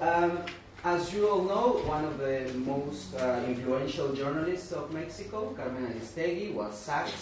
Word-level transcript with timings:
Um, 0.00 0.42
as 0.84 1.12
you 1.12 1.28
all 1.28 1.42
know, 1.42 1.82
one 1.88 2.04
of 2.04 2.18
the 2.18 2.52
most 2.54 3.16
uh, 3.16 3.42
influential 3.48 4.14
journalists 4.14 4.70
of 4.70 4.92
Mexico, 4.92 5.52
Carmen 5.56 5.92
Aristegui, 5.92 6.54
was 6.54 6.78
sacked 6.78 7.14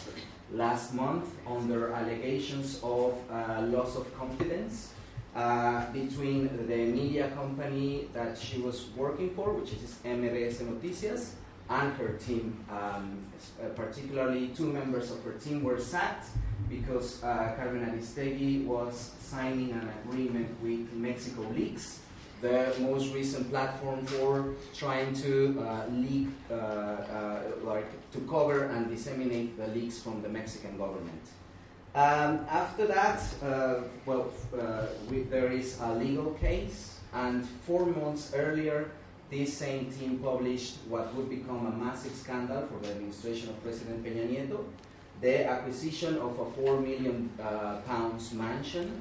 last 0.53 0.93
month 0.93 1.27
under 1.47 1.93
allegations 1.93 2.79
of 2.83 3.19
uh, 3.31 3.63
loss 3.63 3.97
of 3.97 4.15
confidence 4.19 4.93
uh, 5.35 5.91
between 5.93 6.51
the 6.69 6.77
media 6.77 7.31
company 7.31 8.09
that 8.13 8.37
she 8.37 8.61
was 8.61 8.91
working 8.95 9.31
for, 9.31 9.55
which 9.55 9.73
is 9.73 9.99
MVS 10.05 10.61
Noticias, 10.61 11.31
and 11.71 11.95
her 11.95 12.13
team. 12.19 12.63
Um, 12.71 13.25
uh, 13.59 13.69
particularly, 13.71 14.49
two 14.49 14.71
members 14.71 15.11
of 15.11 15.25
her 15.25 15.33
team 15.33 15.63
were 15.63 15.81
sacked 15.81 16.29
because 16.69 17.25
uh, 17.25 17.55
Carmen 17.57 17.87
Aristegui 17.87 18.67
was 18.67 19.13
signing 19.19 19.71
an 19.73 19.89
agreement 20.05 20.51
with 20.63 20.93
Mexico 20.93 21.43
Leaks 21.55 22.01
the 22.41 22.75
most 22.81 23.15
recent 23.15 23.51
platform 23.51 24.05
for 24.05 24.55
trying 24.75 25.15
to 25.15 25.57
uh, 25.61 25.87
leak, 25.91 26.29
uh, 26.51 26.55
uh, 26.55 27.41
like 27.63 27.89
to 28.13 28.21
cover 28.21 28.65
and 28.65 28.89
disseminate 28.89 29.57
the 29.57 29.67
leaks 29.69 29.99
from 29.99 30.23
the 30.23 30.29
Mexican 30.29 30.77
government. 30.77 31.23
Um, 31.95 32.47
after 32.51 32.87
that, 32.87 33.23
uh, 33.43 33.81
well, 34.05 34.31
uh, 34.59 34.87
we, 35.11 35.23
there 35.23 35.51
is 35.51 35.81
a 35.81 35.95
legal 35.95 36.33
case, 36.35 37.01
and 37.15 37.47
four 37.67 37.87
months 37.87 38.33
earlier, 38.35 38.91
this 39.31 39.57
same 39.57 39.91
team 39.91 40.19
published 40.19 40.77
what 40.89 41.13
would 41.15 41.31
become 41.31 41.67
a 41.67 41.85
massive 41.85 42.15
scandal 42.15 42.67
for 42.67 42.79
the 42.85 42.91
administration 42.91 43.49
of 43.49 43.63
President 43.63 44.05
Peña 44.05 44.29
Nieto, 44.29 44.65
the 45.23 45.49
acquisition 45.49 46.19
of 46.19 46.39
a 46.39 46.51
four 46.51 46.81
million 46.81 47.31
uh, 47.41 47.77
pounds 47.87 48.33
mansion 48.35 49.01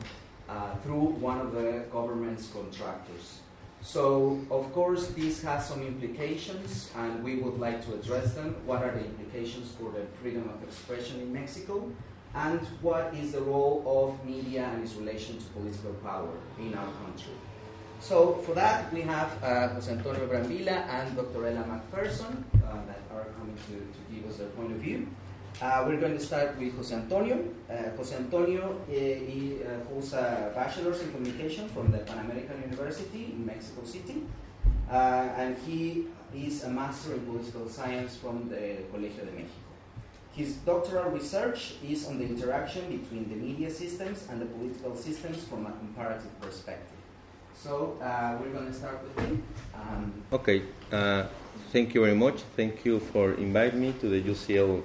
uh, 0.50 0.76
through 0.84 1.18
one 1.20 1.40
of 1.40 1.54
the 1.54 1.86
government's 1.92 2.48
contractors. 2.48 3.40
So, 3.82 4.40
of 4.50 4.74
course, 4.74 5.10
this 5.10 5.44
has 5.44 5.68
some 5.68 5.84
implications, 5.84 6.90
and 6.98 7.24
we 7.24 7.36
would 7.36 7.60
like 7.60 7.86
to 7.86 7.94
address 7.94 8.34
them. 8.34 8.56
What 8.66 8.82
are 8.82 8.92
the 8.92 9.06
implications 9.06 9.72
for 9.80 9.92
the 9.92 10.06
freedom 10.22 10.50
of 10.50 10.64
expression 10.64 11.22
in 11.22 11.32
Mexico? 11.32 11.92
And 12.34 12.60
what 12.82 13.14
is 13.14 13.32
the 13.32 13.42
role 13.42 13.84
of 13.86 14.26
media 14.26 14.70
and 14.74 14.84
its 14.84 14.96
relation 14.96 15.38
to 15.38 15.46
political 15.46 15.94
power 16.04 16.34
in 16.60 16.74
our 16.74 16.92
country? 17.06 17.38
So, 18.00 18.34
for 18.46 18.54
that, 18.56 18.92
we 18.92 19.02
have 19.02 19.32
uh, 19.44 19.70
Jose 19.70 19.92
Antonio 19.92 20.28
Brambila 20.28 20.88
and 20.90 21.16
Dr. 21.16 21.48
Ella 21.48 21.64
McPherson 21.64 22.44
uh, 22.66 22.82
that 22.88 23.02
are 23.14 23.26
coming 23.38 23.58
to, 23.68 23.74
to 23.74 24.00
give 24.14 24.30
us 24.30 24.38
their 24.38 24.48
point 24.50 24.72
of 24.72 24.80
view. 24.80 25.08
Uh, 25.62 25.86
we're 25.88 26.00
going 26.00 26.18
to 26.18 26.20
start 26.20 26.58
with 26.60 26.76
Jose 26.76 26.94
Antonio. 26.94 27.42
Uh, 27.70 27.96
Jose 27.96 28.14
Antonio 28.14 28.82
uh, 28.90 28.92
he, 28.92 29.60
uh, 29.64 29.86
holds 29.88 30.12
a 30.12 30.52
bachelor's 30.54 31.02
in 31.02 31.14
communication 31.14 31.70
from 31.70 31.92
the 31.92 32.00
Pan 32.00 32.26
American 32.26 32.62
University 32.62 33.32
in 33.32 33.46
Mexico 33.46 33.86
City, 33.86 34.24
uh, 34.92 35.30
and 35.38 35.58
he 35.60 36.08
is 36.36 36.66
a 36.66 36.70
master 36.70 37.14
in 37.14 37.22
political 37.22 37.70
science 37.70 38.18
from 38.18 38.50
the 38.50 38.84
Colegio 38.92 39.24
de 39.24 39.32
México. 39.32 39.72
His 40.34 40.56
doctoral 40.66 41.12
research 41.12 41.76
is 41.82 42.06
on 42.06 42.20
the 42.20 42.26
interaction 42.26 42.82
between 42.90 43.30
the 43.30 43.36
media 43.38 43.70
systems 43.70 44.28
and 44.30 44.42
the 44.42 44.48
political 44.48 44.94
systems 44.98 45.42
from 45.46 45.66
a 45.68 45.72
comparative 45.72 46.38
perspective. 46.42 47.00
So 47.54 47.98
uh, 48.02 48.38
we're 48.42 48.52
going 48.52 48.68
to 48.68 48.74
start 48.74 49.02
with 49.02 49.26
him. 49.26 49.42
Um, 49.74 50.12
okay, 50.34 50.64
thank 51.72 51.94
you 51.94 52.02
very 52.02 52.16
much. 52.16 52.42
Thank 52.58 52.84
you 52.84 53.00
for 53.00 53.32
inviting 53.36 53.80
me 53.80 53.94
to 54.02 54.10
the 54.10 54.22
UCL 54.22 54.84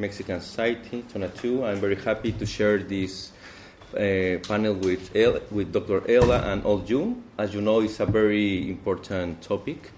Mexican 0.00 0.40
Society, 0.40 1.04
Tonatiuh. 1.12 1.68
I'm 1.68 1.78
very 1.78 1.96
happy 1.96 2.32
to 2.32 2.46
share 2.46 2.78
this 2.78 3.32
uh, 3.94 4.38
panel 4.48 4.74
with, 4.74 5.14
El, 5.14 5.40
with 5.50 5.72
Dr. 5.72 6.02
Ella 6.10 6.40
and 6.52 6.64
all 6.64 6.82
you. 6.84 7.22
As 7.36 7.52
you 7.52 7.60
know, 7.60 7.80
it's 7.80 8.00
a 8.00 8.06
very 8.06 8.70
important 8.70 9.42
topic 9.42 9.90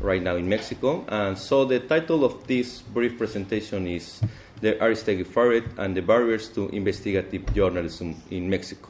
right 0.00 0.22
now 0.22 0.36
in 0.36 0.48
Mexico. 0.48 1.04
And 1.08 1.36
so 1.36 1.64
the 1.64 1.80
title 1.80 2.24
of 2.24 2.46
this 2.46 2.80
brief 2.82 3.18
presentation 3.18 3.86
is 3.86 4.20
The 4.60 4.74
Aristegui 4.74 5.26
Fired 5.26 5.64
and 5.76 5.96
the 5.96 6.02
Barriers 6.02 6.48
to 6.50 6.68
Investigative 6.68 7.52
Journalism 7.52 8.14
in 8.30 8.48
Mexico. 8.48 8.88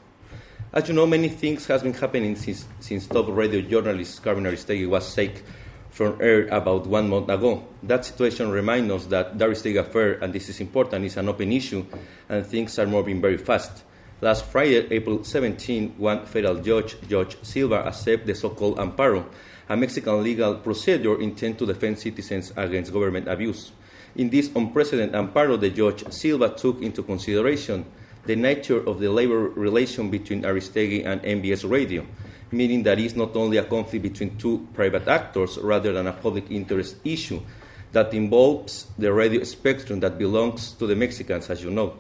As 0.73 0.87
you 0.87 0.95
know, 0.95 1.07
many 1.07 1.31
things 1.31 1.67
has 1.67 1.83
been 1.83 1.95
happening 1.95 2.37
since, 2.37 2.67
since 2.81 3.07
top 3.07 3.27
radio 3.29 3.63
journalist 3.63 4.23
Carmen 4.23 4.45
Aristegui 4.45 4.87
was 4.87 5.09
sick 5.09 5.43
from 5.99 6.17
air 6.23 6.47
about 6.55 6.87
one 6.87 7.09
month 7.09 7.29
ago. 7.29 7.67
That 7.83 8.05
situation 8.05 8.53
reminds 8.53 8.93
us 8.93 9.07
that 9.07 9.37
the 9.37 9.47
Aristegui 9.47 9.81
affair, 9.81 10.13
and 10.23 10.33
this 10.33 10.49
is 10.49 10.61
important, 10.61 11.05
is 11.05 11.17
an 11.17 11.29
open 11.29 11.51
issue, 11.51 11.85
and 12.29 12.47
things 12.47 12.79
are 12.79 12.87
moving 12.87 13.21
very 13.21 13.37
fast. 13.37 13.83
Last 14.21 14.45
Friday, 14.45 14.87
April 14.93 15.25
17, 15.25 15.95
one 15.99 16.25
federal 16.25 16.63
judge, 16.63 16.95
Judge 17.09 17.37
Silva, 17.43 17.85
accepted 17.85 18.29
the 18.29 18.37
so-called 18.37 18.77
amparo, 18.79 19.27
a 19.69 19.77
Mexican 19.77 20.23
legal 20.23 20.55
procedure 20.55 21.21
intended 21.21 21.59
to 21.59 21.67
defend 21.67 21.99
citizens 21.99 22.53
against 22.57 22.93
government 22.93 23.27
abuse. 23.27 23.73
In 24.15 24.31
this 24.31 24.55
unprecedented 24.55 25.17
amparo, 25.17 25.59
the 25.59 25.71
Judge 25.71 26.09
Silva 26.13 26.51
took 26.51 26.81
into 26.81 27.03
consideration 27.03 27.85
the 28.25 28.37
nature 28.37 28.87
of 28.87 29.01
the 29.01 29.11
labor 29.11 29.49
relation 29.49 30.11
between 30.11 30.43
Aristegui 30.43 31.05
and 31.05 31.21
MVS 31.23 31.69
Radio, 31.69 32.07
meaning 32.51 32.83
that 32.83 32.99
it's 32.99 33.15
not 33.15 33.37
only 33.37 33.57
a 33.57 33.65
conflict 33.65 34.03
between 34.03 34.37
two 34.37 34.67
private 34.75 35.07
actors 35.09 35.59
rather 35.59 35.93
than 35.93 36.07
a 36.07 36.13
public 36.13 36.51
interest 36.51 36.97
issue 37.05 37.41
that 37.93 38.13
involves 38.15 38.87
the 38.99 39.13
radio 39.13 39.43
spectrum 39.45 40.01
that 40.01 40.19
belongs 40.19 40.73
to 40.73 40.87
the 40.87 40.97
Mexicans, 40.97 41.49
as 41.51 41.63
you 41.63 41.71
know. 41.71 41.97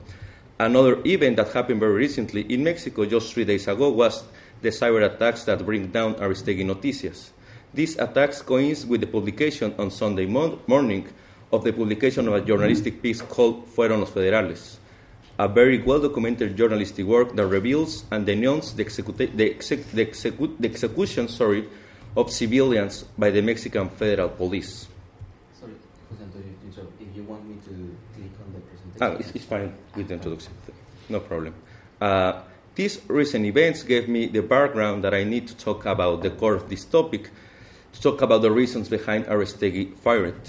Another 0.59 1.01
event 1.07 1.37
that 1.37 1.53
happened 1.53 1.81
very 1.81 1.95
recently 1.95 2.43
in 2.43 2.65
Mexico 2.65 3.07
just 3.07 3.33
three 3.33 3.45
days 3.45 3.69
ago 3.69 3.91
was 3.91 4.25
the 4.61 4.71
cyber 4.71 5.05
attacks 5.05 5.45
that 5.45 5.65
bring 5.65 5.87
down 5.89 6.15
Aristegui 6.17 6.65
Noticias. 6.65 7.31
These 7.73 7.97
attacks 7.99 8.43
coincide 8.43 8.91
with 8.91 9.01
the 9.01 9.07
publication 9.07 9.75
on 9.79 9.91
Sunday 9.91 10.27
morning 10.27 11.09
of 11.53 11.65
the 11.65 11.73
publication 11.73 12.27
of 12.29 12.35
a 12.35 12.41
journalistic 12.41 13.01
piece 13.01 13.23
called 13.23 13.67
Fueron 13.69 14.01
los 14.01 14.11
Federales 14.11 14.79
a 15.39 15.47
very 15.47 15.79
well 15.79 16.01
documented 16.01 16.57
journalistic 16.57 17.07
work 17.07 17.37
that 17.37 17.47
reveals 17.47 18.05
and 18.11 18.27
denounces 18.27 18.75
the, 18.75 18.85
executa- 18.85 19.35
the, 19.37 19.51
exec- 19.51 19.91
the, 19.93 20.05
execu- 20.05 20.57
the 20.59 20.69
execution 20.69 21.29
sorry, 21.29 21.65
of 22.17 22.31
civilians 22.33 23.05
by 23.17 23.31
the 23.31 23.41
Mexican 23.41 23.89
Federal 23.89 24.31
Police. 24.31 24.89
Sorry, 25.61 25.73
if 27.01 27.17
you 27.17 27.23
want 27.23 27.49
me 27.49 27.57
to 27.65 27.97
click 28.15 28.33
on 28.45 28.53
the 28.53 28.61
presentation. 28.61 29.01
Ah, 29.01 29.17
it's, 29.19 29.31
it's 29.31 29.45
fine 29.45 29.73
with 29.95 30.09
the 30.09 30.15
introduction. 30.15 30.53
No 31.09 31.21
problem. 31.21 31.55
Uh, 32.01 32.41
these 32.75 33.01
recent 33.09 33.45
events 33.45 33.83
gave 33.83 34.09
me 34.09 34.27
the 34.27 34.43
background 34.43 35.05
that 35.05 35.15
I 35.15 35.25
need 35.25 35.49
to 35.49 35.57
talk 35.57 35.87
about 35.87 36.23
the 36.23 36.31
core 36.31 36.55
of 36.55 36.69
this 36.69 36.85
topic, 36.85 37.31
to 37.93 38.01
talk 38.01 38.23
about 38.23 38.43
the 38.43 38.51
reasons 38.51 38.89
behind 38.89 39.27
Aristegui 39.27 39.97
fired. 39.99 40.41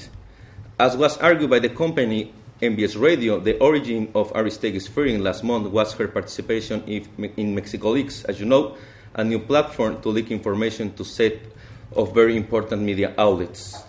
As 0.80 0.96
was 0.96 1.18
argued 1.18 1.50
by 1.50 1.60
the 1.60 1.70
company, 1.70 2.34
MVS 2.62 3.00
Radio, 3.00 3.40
the 3.40 3.58
origin 3.60 4.12
of 4.14 4.34
Aristegui's 4.34 4.86
firing 4.86 5.24
last 5.24 5.46
month 5.46 5.68
was 5.68 5.94
her 5.94 6.10
participation 6.10 6.84
in 6.84 7.56
Mexico 7.56 7.92
Leaks, 7.92 8.26
as 8.26 8.38
you 8.38 8.46
know, 8.46 8.76
a 9.14 9.24
new 9.24 9.40
platform 9.40 10.02
to 10.02 10.10
leak 10.10 10.30
information 10.30 10.94
to 10.96 11.06
set 11.06 11.40
of 11.96 12.14
very 12.14 12.36
important 12.36 12.82
media 12.82 13.14
outlets. 13.18 13.82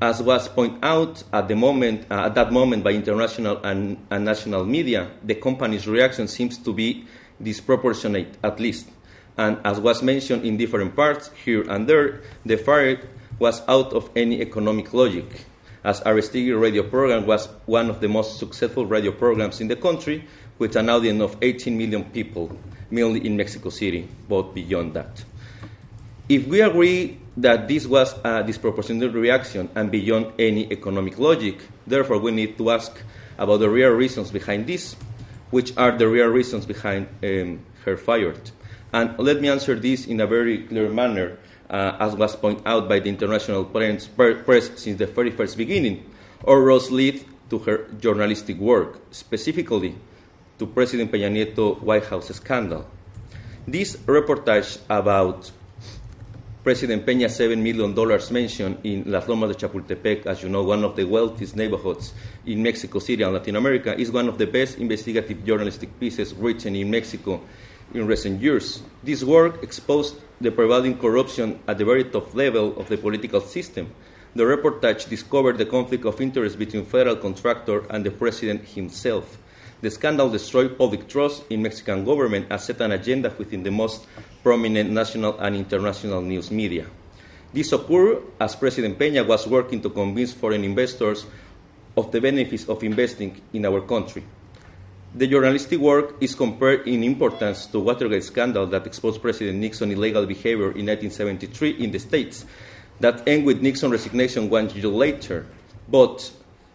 As 0.00 0.22
was 0.22 0.46
pointed 0.46 0.78
out 0.84 1.24
at, 1.32 1.48
the 1.48 1.56
moment, 1.56 2.06
uh, 2.08 2.26
at 2.26 2.36
that 2.36 2.52
moment 2.52 2.84
by 2.84 2.92
international 2.92 3.56
and, 3.64 3.96
and 4.12 4.24
national 4.24 4.64
media, 4.64 5.10
the 5.24 5.34
company's 5.34 5.88
reaction 5.88 6.28
seems 6.28 6.56
to 6.58 6.72
be 6.72 7.04
disproportionate, 7.42 8.36
at 8.44 8.60
least. 8.60 8.90
And 9.36 9.58
as 9.64 9.80
was 9.80 10.04
mentioned 10.04 10.44
in 10.44 10.56
different 10.56 10.94
parts, 10.94 11.32
here 11.44 11.68
and 11.68 11.88
there, 11.88 12.22
the 12.46 12.58
fire 12.58 13.00
was 13.40 13.60
out 13.66 13.92
of 13.92 14.08
any 14.14 14.40
economic 14.40 14.94
logic 14.94 15.46
as 15.84 16.00
Aristegui 16.00 16.58
radio 16.58 16.82
program 16.82 17.26
was 17.26 17.46
one 17.66 17.90
of 17.90 18.00
the 18.00 18.08
most 18.08 18.38
successful 18.38 18.86
radio 18.86 19.12
programs 19.12 19.60
in 19.60 19.68
the 19.68 19.76
country, 19.76 20.24
with 20.58 20.76
an 20.76 20.88
audience 20.88 21.20
of 21.20 21.36
18 21.42 21.76
million 21.76 22.04
people, 22.04 22.56
mainly 22.90 23.26
in 23.26 23.36
Mexico 23.36 23.68
City, 23.68 24.08
but 24.28 24.54
beyond 24.54 24.94
that. 24.94 25.24
If 26.28 26.46
we 26.46 26.62
agree 26.62 27.18
that 27.36 27.68
this 27.68 27.86
was 27.86 28.14
a 28.24 28.42
disproportionate 28.42 29.12
reaction 29.12 29.68
and 29.74 29.90
beyond 29.90 30.32
any 30.38 30.70
economic 30.72 31.18
logic, 31.18 31.58
therefore 31.86 32.18
we 32.18 32.30
need 32.30 32.56
to 32.56 32.70
ask 32.70 32.96
about 33.36 33.58
the 33.58 33.68
real 33.68 33.90
reasons 33.90 34.30
behind 34.30 34.66
this, 34.66 34.94
which 35.50 35.76
are 35.76 35.92
the 35.92 36.08
real 36.08 36.28
reasons 36.28 36.64
behind 36.64 37.08
um, 37.22 37.60
her 37.84 37.96
fired. 37.96 38.50
And 38.92 39.18
let 39.18 39.40
me 39.40 39.48
answer 39.48 39.74
this 39.74 40.06
in 40.06 40.20
a 40.20 40.26
very 40.26 40.58
clear 40.66 40.88
manner 40.88 41.36
uh, 41.70 41.96
as 42.00 42.14
was 42.14 42.36
pointed 42.36 42.66
out 42.66 42.88
by 42.88 42.98
the 43.00 43.08
international 43.08 43.64
press, 43.64 44.70
since 44.76 44.98
the 44.98 45.06
very 45.06 45.30
first 45.30 45.56
beginning, 45.56 46.10
or 46.42 46.62
rose 46.62 46.90
lead 46.90 47.24
to 47.50 47.58
her 47.60 47.86
journalistic 48.00 48.58
work, 48.58 49.00
specifically 49.10 49.94
to 50.58 50.66
President 50.66 51.10
Peña 51.10 51.30
Nieto 51.30 51.80
White 51.82 52.04
House 52.04 52.28
scandal. 52.28 52.86
This 53.66 53.96
reportage 53.96 54.78
about 54.88 55.50
President 56.64 57.04
Peña's 57.04 57.38
$7 57.38 57.60
million 57.60 57.92
mentioned 58.32 58.78
in 58.84 59.04
Las 59.10 59.28
Lomas 59.28 59.54
de 59.54 59.66
Chapultepec, 59.68 60.24
as 60.24 60.42
you 60.42 60.48
know, 60.48 60.62
one 60.62 60.82
of 60.82 60.96
the 60.96 61.04
wealthiest 61.04 61.56
neighborhoods 61.56 62.14
in 62.46 62.62
Mexico 62.62 62.98
City 63.00 63.22
and 63.22 63.34
Latin 63.34 63.56
America, 63.56 63.98
is 64.00 64.10
one 64.10 64.28
of 64.28 64.38
the 64.38 64.46
best 64.46 64.78
investigative 64.78 65.44
journalistic 65.44 66.00
pieces 66.00 66.32
written 66.32 66.74
in 66.74 66.90
Mexico 66.90 67.42
in 67.92 68.06
recent 68.06 68.40
years. 68.40 68.82
This 69.02 69.22
work 69.22 69.62
exposed 69.62 70.16
the 70.40 70.50
prevailing 70.50 70.98
corruption 70.98 71.60
at 71.68 71.78
the 71.78 71.84
very 71.84 72.04
top 72.04 72.34
level 72.34 72.78
of 72.78 72.88
the 72.88 72.96
political 72.96 73.40
system. 73.40 73.92
The 74.34 74.44
reportage 74.44 75.08
discovered 75.08 75.58
the 75.58 75.66
conflict 75.66 76.04
of 76.04 76.20
interest 76.20 76.58
between 76.58 76.84
federal 76.84 77.16
contractor 77.16 77.86
and 77.90 78.04
the 78.04 78.10
president 78.10 78.64
himself. 78.64 79.38
The 79.80 79.90
scandal 79.90 80.30
destroyed 80.30 80.78
public 80.78 81.06
trust 81.08 81.44
in 81.50 81.62
Mexican 81.62 82.04
government 82.04 82.46
and 82.50 82.60
set 82.60 82.80
an 82.80 82.92
agenda 82.92 83.32
within 83.38 83.62
the 83.62 83.70
most 83.70 84.06
prominent 84.42 84.90
national 84.90 85.38
and 85.38 85.54
international 85.54 86.22
news 86.22 86.50
media. 86.50 86.86
This 87.52 87.70
occurred 87.72 88.22
as 88.40 88.56
President 88.56 88.98
Peña 88.98 89.24
was 89.24 89.46
working 89.46 89.80
to 89.82 89.90
convince 89.90 90.32
foreign 90.32 90.64
investors 90.64 91.26
of 91.96 92.10
the 92.10 92.20
benefits 92.20 92.68
of 92.68 92.82
investing 92.82 93.40
in 93.52 93.64
our 93.64 93.80
country. 93.80 94.24
The 95.16 95.28
journalistic 95.28 95.78
work 95.78 96.16
is 96.20 96.34
compared 96.34 96.88
in 96.88 97.04
importance 97.04 97.66
to 97.66 97.78
Watergate 97.78 98.24
scandal 98.24 98.66
that 98.66 98.84
exposed 98.84 99.22
President 99.22 99.58
Nixon's 99.58 99.92
illegal 99.92 100.26
behavior 100.26 100.72
in 100.72 100.86
1973 100.86 101.70
in 101.70 101.92
the 101.92 102.00
States, 102.00 102.44
that 102.98 103.22
ended 103.28 103.46
with 103.46 103.62
Nixon's 103.62 103.92
resignation 103.92 104.50
one 104.50 104.68
year 104.70 104.88
later. 104.88 105.46
But 105.88 106.32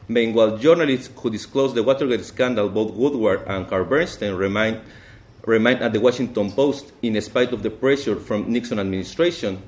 meanwhile, 0.08 0.58
journalists 0.58 1.10
who 1.18 1.30
disclosed 1.30 1.76
the 1.76 1.84
Watergate 1.84 2.24
scandal, 2.24 2.70
both 2.70 2.94
Woodward 2.94 3.44
and 3.46 3.68
Carl 3.68 3.84
Bernstein, 3.84 4.36
remained 4.36 5.82
at 5.82 5.92
the 5.92 6.00
Washington 6.00 6.50
Post 6.50 6.94
in 7.02 7.20
spite 7.20 7.52
of 7.52 7.62
the 7.62 7.70
pressure 7.70 8.16
from 8.16 8.50
Nixon 8.50 8.80
administration. 8.80 9.62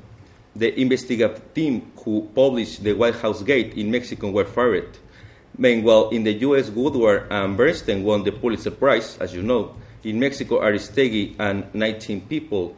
The 0.55 0.79
investigative 0.79 1.53
team 1.53 1.91
who 2.05 2.29
published 2.33 2.85
the 2.85 2.93
White 2.93 3.15
House 3.15 3.43
Gate 3.43 3.73
in 3.73 3.91
Mexico 3.91 4.31
were 4.31 4.45
fired. 4.45 4.97
Meanwhile, 5.57 6.09
in 6.09 6.23
the 6.23 6.33
US, 6.47 6.69
Woodward 6.69 7.27
and 7.29 7.57
Bernstein 7.57 8.03
won 8.03 8.23
the 8.23 8.31
Pulitzer 8.31 8.71
Prize, 8.71 9.17
as 9.19 9.33
you 9.33 9.41
know. 9.41 9.75
In 10.03 10.19
Mexico, 10.19 10.61
Aristegui 10.61 11.35
and 11.37 11.65
19 11.73 12.21
people 12.21 12.75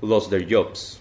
lost 0.00 0.30
their 0.30 0.42
jobs. 0.42 0.98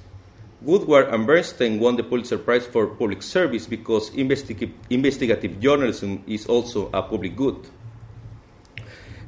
Woodward 0.61 1.13
and 1.13 1.27
Bernstein 1.27 1.79
won 1.79 1.95
the 1.95 2.03
Pulitzer 2.03 2.37
Prize 2.37 2.65
for 2.65 2.87
public 2.87 3.21
service 3.21 3.67
because 3.67 4.09
investigative, 4.15 4.73
investigative 4.89 5.59
journalism 5.59 6.23
is 6.25 6.45
also 6.47 6.89
a 6.93 7.01
public 7.01 7.35
good. 7.35 7.57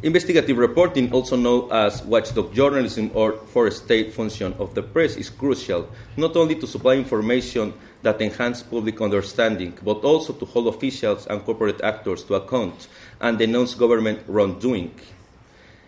Investigative 0.04 0.60
reporting, 0.60 1.12
also 1.12 1.36
known 1.36 1.72
as 1.72 2.04
watchdog 2.04 2.54
journalism 2.54 3.10
or 3.16 3.34
fourth 3.34 3.74
state 3.74 4.14
function 4.14 4.54
of 4.60 4.76
the 4.76 4.84
press, 4.84 5.16
is 5.16 5.32
crucial 5.32 5.90
not 6.16 6.36
only 6.36 6.54
to 6.54 6.68
supply 6.68 6.94
information 6.94 7.74
that 8.04 8.22
enhance 8.22 8.62
public 8.62 9.02
understanding, 9.02 9.74
but 9.84 10.06
also 10.06 10.34
to 10.34 10.46
hold 10.46 10.68
officials 10.68 11.26
and 11.26 11.44
corporate 11.44 11.82
actors 11.82 12.24
to 12.24 12.36
account 12.36 12.88
and 13.20 13.40
denounce 13.40 13.74
government 13.74 14.22
wrongdoing. 14.28 14.94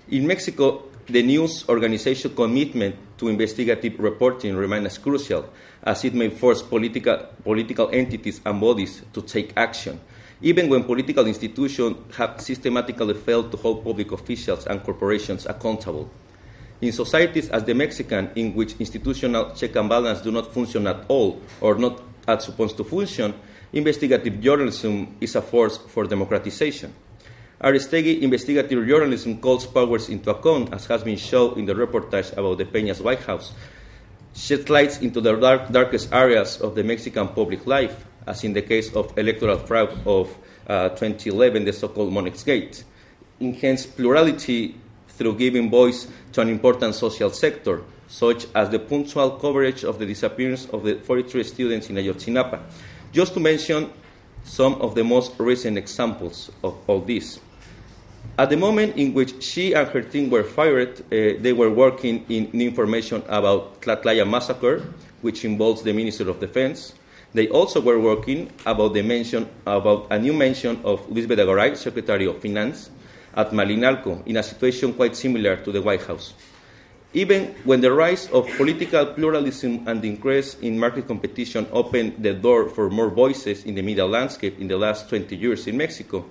In 0.09 0.25
Mexico, 0.25 0.85
the 1.05 1.21
news 1.21 1.69
organization 1.69 2.35
commitment 2.35 2.95
to 3.19 3.27
investigative 3.27 3.99
reporting 3.99 4.55
remains 4.55 4.97
crucial, 4.97 5.53
as 5.83 6.03
it 6.03 6.15
may 6.15 6.29
force 6.29 6.63
political, 6.63 7.27
political 7.43 7.91
entities 7.93 8.41
and 8.43 8.59
bodies 8.59 9.03
to 9.13 9.21
take 9.21 9.53
action, 9.55 9.99
even 10.41 10.69
when 10.69 10.83
political 10.83 11.27
institutions 11.27 11.97
have 12.15 12.39
systematically 12.39 13.13
failed 13.13 13.51
to 13.51 13.57
hold 13.57 13.83
public 13.83 14.11
officials 14.11 14.65
and 14.67 14.83
corporations 14.83 15.45
accountable. 15.45 16.09
In 16.81 16.93
societies 16.93 17.49
as 17.49 17.65
the 17.65 17.73
Mexican, 17.73 18.31
in 18.35 18.55
which 18.55 18.75
institutional 18.79 19.53
check 19.53 19.75
and 19.75 19.89
balance 19.89 20.21
do 20.21 20.31
not 20.31 20.53
function 20.53 20.87
at 20.87 21.03
all 21.09 21.41
or 21.59 21.75
not 21.75 22.01
as 22.25 22.45
supposed 22.45 22.77
to 22.77 22.83
function, 22.85 23.33
investigative 23.73 24.39
journalism 24.39 25.17
is 25.19 25.35
a 25.35 25.41
force 25.41 25.77
for 25.77 26.05
democratization. 26.05 26.93
Aristegui 27.61 28.21
investigative 28.21 28.87
journalism 28.87 29.41
calls 29.41 29.67
powers 29.67 30.07
into 30.07 30.31
account, 30.31 30.73
as 30.73 30.85
has 30.85 31.03
been 31.03 31.17
shown 31.17 31.59
in 31.59 31.65
the 31.65 31.73
reportage 31.73 32.31
about 32.37 32.57
the 32.57 32.63
Peña's 32.63 33.01
White 33.01 33.19
House, 33.23 33.51
shed 34.33 34.69
lights 34.69 34.99
into 34.99 35.19
the 35.19 35.35
dark, 35.35 35.69
darkest 35.69 36.13
areas 36.13 36.61
of 36.61 36.75
the 36.75 36.83
Mexican 36.83 37.27
public 37.27 37.67
life, 37.67 38.05
as 38.29 38.43
in 38.43 38.53
the 38.53 38.61
case 38.61 38.95
of 38.95 39.17
electoral 39.17 39.57
fraud 39.57 39.89
of 40.05 40.37
uh, 40.67 40.89
2011, 40.89 41.65
the 41.65 41.73
so-called 41.73 42.13
Monex 42.13 42.45
Gate, 42.45 42.83
enhance 43.41 43.87
plurality 43.87 44.75
through 45.07 45.35
giving 45.35 45.69
voice 45.69 46.07
to 46.31 46.41
an 46.41 46.49
important 46.49 46.93
social 46.93 47.31
sector, 47.31 47.81
such 48.07 48.45
as 48.53 48.69
the 48.69 48.77
punctual 48.79 49.31
coverage 49.31 49.83
of 49.83 49.97
the 49.97 50.05
disappearance 50.05 50.67
of 50.67 50.83
the 50.83 50.95
43 50.95 51.43
students 51.43 51.89
in 51.89 51.95
Ayotzinapa, 51.95 52.61
just 53.11 53.33
to 53.33 53.39
mention 53.39 53.91
some 54.43 54.75
of 54.75 54.93
the 54.95 55.03
most 55.03 55.33
recent 55.39 55.77
examples 55.77 56.51
of 56.63 56.77
all 56.87 57.01
this. 57.01 57.39
At 58.37 58.49
the 58.49 58.57
moment 58.57 58.95
in 58.95 59.13
which 59.13 59.43
she 59.43 59.73
and 59.73 59.87
her 59.89 60.01
team 60.01 60.29
were 60.29 60.43
fired, 60.43 61.01
uh, 61.01 61.41
they 61.41 61.51
were 61.51 61.69
working 61.69 62.25
in 62.29 62.49
information 62.61 63.23
about 63.27 63.81
Tlatlaya 63.81 64.29
massacre, 64.29 64.83
which 65.21 65.43
involves 65.43 65.81
the 65.83 65.93
Minister 65.93 66.29
of 66.29 66.39
Defense. 66.39 66.93
They 67.33 67.47
also 67.47 67.79
were 67.79 67.99
working 67.99 68.51
about 68.65 68.93
the 68.93 69.03
mention 69.03 69.47
about 69.65 70.07
a 70.09 70.17
new 70.17 70.33
mention 70.33 70.81
of 70.83 71.07
Luis 71.11 71.27
Agaray, 71.27 71.77
Secretary 71.77 72.25
of 72.25 72.41
Finance, 72.41 72.89
at 73.35 73.51
Malinalco, 73.51 74.25
in 74.25 74.37
a 74.37 74.43
situation 74.43 74.93
quite 74.93 75.15
similar 75.15 75.57
to 75.57 75.71
the 75.71 75.81
White 75.81 76.01
House. 76.03 76.33
Even 77.13 77.55
when 77.63 77.81
the 77.81 77.91
rise 77.91 78.29
of 78.29 78.47
political 78.57 79.05
pluralism 79.13 79.87
and 79.87 80.01
the 80.01 80.09
increase 80.09 80.55
in 80.61 80.77
market 80.77 81.07
competition 81.07 81.67
opened 81.71 82.21
the 82.21 82.33
door 82.33 82.69
for 82.69 82.89
more 82.89 83.09
voices 83.09 83.63
in 83.65 83.73
the 83.73 83.81
media 83.81 84.05
landscape 84.05 84.59
in 84.59 84.67
the 84.67 84.77
last 84.77 85.09
20 85.09 85.35
years 85.35 85.65
in 85.65 85.77
Mexico, 85.77 86.25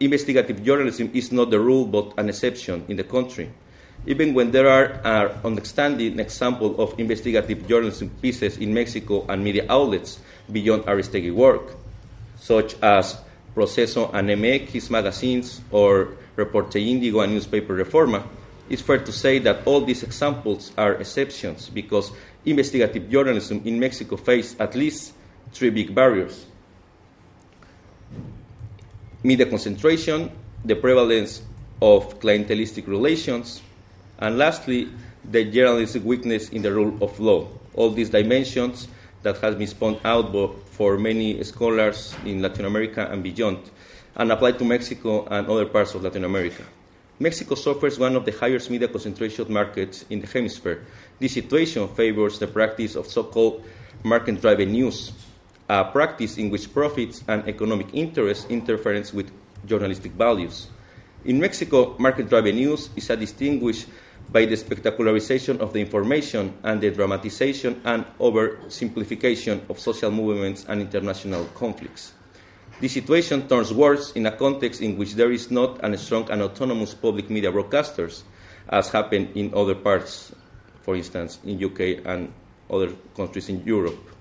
investigative 0.00 0.62
journalism 0.62 1.10
is 1.12 1.32
not 1.32 1.50
the 1.50 1.60
rule 1.60 1.84
but 1.84 2.12
an 2.18 2.28
exception 2.28 2.84
in 2.88 2.96
the 2.96 3.04
country. 3.04 3.50
Even 4.06 4.34
when 4.34 4.52
there 4.52 4.68
are 4.68 5.00
an 5.02 5.58
outstanding 5.58 6.20
example 6.20 6.80
of 6.80 6.98
investigative 6.98 7.66
journalism 7.66 8.08
pieces 8.22 8.56
in 8.56 8.72
Mexico 8.72 9.26
and 9.28 9.42
media 9.42 9.66
outlets 9.68 10.20
beyond 10.50 10.84
Aristegui 10.84 11.34
work, 11.34 11.74
such 12.38 12.80
as 12.82 13.18
Proceso 13.54 14.10
and 14.12 14.28
MX 14.28 14.90
magazines 14.90 15.60
or 15.72 16.16
Reporte 16.36 16.76
Indigo 16.76 17.20
and 17.20 17.32
newspaper 17.32 17.74
Reforma, 17.74 18.22
it's 18.68 18.82
fair 18.82 18.98
to 18.98 19.12
say 19.12 19.38
that 19.40 19.66
all 19.66 19.80
these 19.80 20.02
examples 20.02 20.72
are 20.76 20.94
exceptions 20.94 21.68
because 21.68 22.12
investigative 22.44 23.10
journalism 23.10 23.60
in 23.64 23.80
Mexico 23.80 24.16
faces 24.16 24.54
at 24.60 24.74
least 24.74 25.14
three 25.52 25.70
big 25.70 25.94
barriers. 25.94 26.46
Media 29.22 29.46
concentration, 29.46 30.30
the 30.64 30.76
prevalence 30.76 31.42
of 31.82 32.20
clientelistic 32.20 32.86
relations, 32.86 33.62
and 34.18 34.38
lastly, 34.38 34.88
the 35.30 35.44
journalistic 35.44 36.04
weakness 36.04 36.48
in 36.50 36.62
the 36.62 36.72
rule 36.72 36.96
of 37.02 37.18
law. 37.18 37.48
All 37.74 37.90
these 37.90 38.10
dimensions 38.10 38.88
that 39.22 39.38
has 39.38 39.54
been 39.54 39.66
spun 39.66 39.98
out 40.04 40.32
for 40.70 40.96
many 40.96 41.42
scholars 41.42 42.14
in 42.24 42.40
Latin 42.42 42.64
America 42.64 43.08
and 43.10 43.22
beyond, 43.22 43.58
and 44.14 44.30
applied 44.30 44.58
to 44.58 44.64
Mexico 44.64 45.26
and 45.26 45.48
other 45.48 45.66
parts 45.66 45.94
of 45.94 46.02
Latin 46.02 46.24
America. 46.24 46.62
Mexico 47.18 47.54
suffers 47.54 47.98
one 47.98 48.14
of 48.14 48.24
the 48.24 48.32
highest 48.32 48.70
media 48.70 48.88
concentration 48.88 49.50
markets 49.52 50.04
in 50.10 50.20
the 50.20 50.26
hemisphere. 50.26 50.84
This 51.18 51.32
situation 51.32 51.88
favors 51.88 52.38
the 52.38 52.46
practice 52.46 52.94
of 52.94 53.06
so 53.06 53.24
called 53.24 53.64
market 54.02 54.40
driven 54.40 54.70
news, 54.70 55.12
a 55.68 55.84
practice 55.84 56.36
in 56.36 56.50
which 56.50 56.72
profits 56.72 57.24
and 57.26 57.48
economic 57.48 57.88
interests 57.94 58.46
interference 58.48 59.12
with 59.12 59.30
journalistic 59.64 60.12
values. 60.12 60.68
In 61.24 61.40
Mexico, 61.40 61.96
market 61.98 62.28
driven 62.28 62.54
news 62.54 62.90
is 62.94 63.10
a 63.10 63.16
distinguished 63.16 63.86
by 64.30 64.44
the 64.44 64.56
spectacularization 64.56 65.60
of 65.60 65.72
the 65.72 65.80
information 65.80 66.54
and 66.62 66.80
the 66.80 66.90
dramatization 66.90 67.80
and 67.84 68.04
oversimplification 68.18 69.68
of 69.70 69.78
social 69.78 70.10
movements 70.10 70.64
and 70.68 70.80
international 70.80 71.44
conflicts. 71.54 72.12
The 72.80 72.88
situation 72.88 73.48
turns 73.48 73.72
worse 73.72 74.12
in 74.12 74.26
a 74.26 74.32
context 74.32 74.82
in 74.82 74.98
which 74.98 75.14
there 75.14 75.32
is 75.32 75.50
not 75.50 75.82
a 75.82 75.96
strong 75.96 76.30
and 76.30 76.42
autonomous 76.42 76.92
public 76.92 77.30
media 77.30 77.50
broadcasters, 77.50 78.22
as 78.68 78.90
happened 78.90 79.30
in 79.34 79.54
other 79.54 79.74
parts, 79.74 80.34
for 80.82 80.96
instance, 80.96 81.38
in 81.44 81.62
UK 81.62 82.04
and 82.04 82.32
other 82.68 82.90
countries 83.16 83.48
in 83.48 83.64
Europe. 83.64 84.15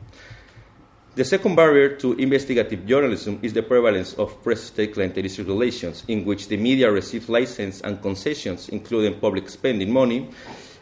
The 1.16 1.24
second 1.24 1.56
barrier 1.56 1.96
to 2.04 2.12
investigative 2.20 2.86
journalism 2.86 3.40
is 3.42 3.54
the 3.54 3.64
prevalence 3.64 4.16
of 4.16 4.44
press-state 4.44 4.96
clientelistic 4.96 5.48
relations, 5.48 6.04
in 6.10 6.26
which 6.26 6.50
the 6.50 6.58
media 6.58 6.92
receives 6.92 7.30
license 7.30 7.80
and 7.80 8.02
concessions, 8.02 8.68
including 8.68 9.22
public 9.22 9.48
spending 9.48 9.94
money, 9.94 10.28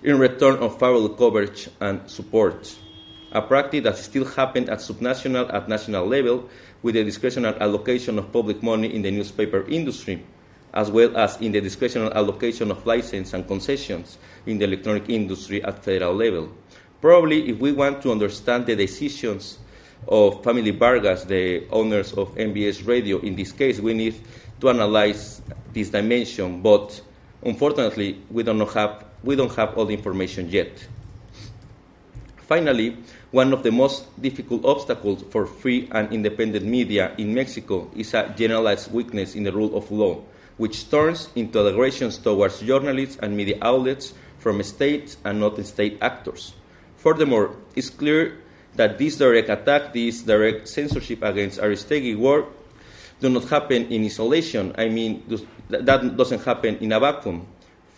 in 0.02 0.18
return 0.18 0.56
of 0.56 0.80
favorable 0.80 1.10
coverage 1.10 1.70
and 1.82 2.10
support. 2.10 2.76
A 3.32 3.44
practice 3.44 3.84
that 3.84 3.96
still 3.96 4.26
happens 4.26 4.70
at 4.70 4.80
subnational 4.80 5.54
and 5.54 5.68
national 5.68 6.08
level, 6.08 6.50
with 6.82 6.96
the 6.96 7.04
discretionary 7.04 7.56
allocation 7.62 8.18
of 8.18 8.34
public 8.34 8.64
money 8.64 8.92
in 8.92 9.04
the 9.04 9.12
newspaper 9.12 9.64
industry, 9.70 10.26
as 10.74 10.90
well 10.90 11.16
as 11.16 11.40
in 11.42 11.52
the 11.52 11.62
discretionary 11.62 12.12
allocation 12.16 12.72
of 12.72 12.84
license 12.88 13.34
and 13.34 13.48
concessions 13.48 14.18
in 14.48 14.58
the 14.58 14.66
electronic 14.66 15.08
industry 15.10 15.64
at 15.64 15.84
federal 15.84 16.16
level. 16.16 16.50
Probably, 17.02 17.50
if 17.50 17.60
we 17.60 17.72
want 17.72 18.02
to 18.02 18.12
understand 18.12 18.66
the 18.66 18.76
decisions 18.76 19.60
of 20.08 20.44
Family 20.44 20.72
Vargas, 20.72 21.24
the 21.24 21.68
owners 21.70 22.14
of 22.14 22.34
MVS 22.36 22.86
Radio. 22.88 23.20
In 23.20 23.36
this 23.36 23.52
case, 23.52 23.80
we 23.80 23.94
need 23.94 24.16
to 24.60 24.70
analyze 24.70 25.42
this 25.74 25.90
dimension, 25.90 26.62
but 26.62 27.02
unfortunately, 27.44 28.22
we 28.30 28.44
do 28.44 28.54
not 28.54 28.74
have 28.74 29.06
we 29.24 29.36
don't 29.36 29.56
have 29.56 29.78
all 29.78 29.86
the 29.86 29.94
information 29.94 30.50
yet. 30.50 30.86
Finally, 32.38 32.98
one 33.32 33.54
of 33.54 33.64
the 33.64 33.72
most 33.72 34.06
difficult 34.22 34.66
obstacles 34.66 35.24
for 35.32 35.46
free 35.46 35.88
and 35.92 36.12
independent 36.12 36.66
media 36.66 37.16
in 37.18 37.34
Mexico 37.34 37.90
is 37.96 38.14
a 38.14 38.32
generalized 38.36 38.92
weakness 38.92 39.34
in 39.34 39.44
the 39.44 39.52
rule 39.52 39.76
of 39.78 39.90
law, 39.90 40.22
which 40.58 40.90
turns 40.92 41.30
into 41.36 41.66
aggressions 41.66 42.18
towards 42.18 42.60
journalists 42.60 43.18
and 43.22 43.36
media 43.36 43.58
outlets 43.62 44.14
from 44.40 44.62
state 44.62 45.16
and 45.24 45.40
not 45.40 45.58
state 45.66 45.98
actors. 46.02 46.54
Furthermore, 46.98 47.56
it's 47.76 47.90
clear 47.90 48.43
that 48.76 48.98
this 48.98 49.18
direct 49.18 49.50
attack, 49.50 49.94
this 49.94 50.22
direct 50.22 50.68
censorship 50.68 51.22
against 51.22 51.60
Aristegui 51.60 52.18
work, 52.18 52.46
do 53.20 53.30
not 53.30 53.46
happen 53.46 53.88
in 53.88 54.04
isolation. 54.06 54.74
I 54.78 54.90
mean, 54.90 55.24
that 55.70 56.18
doesn't 56.18 56.44
happen 56.44 56.78
in 56.78 56.92
a 56.92 57.00
vacuum. 57.00 57.48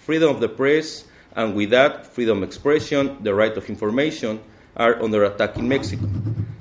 Freedom 0.05 0.29
of 0.29 0.39
the 0.39 0.49
press, 0.49 1.05
and 1.35 1.55
with 1.55 1.71
that, 1.71 2.05
freedom 2.05 2.43
of 2.43 2.43
expression, 2.43 3.17
the 3.23 3.33
right 3.33 3.55
of 3.57 3.69
information, 3.69 4.39
are 4.75 5.01
under 5.01 5.23
attack 5.23 5.57
in 5.57 5.67
Mexico. 5.67 6.07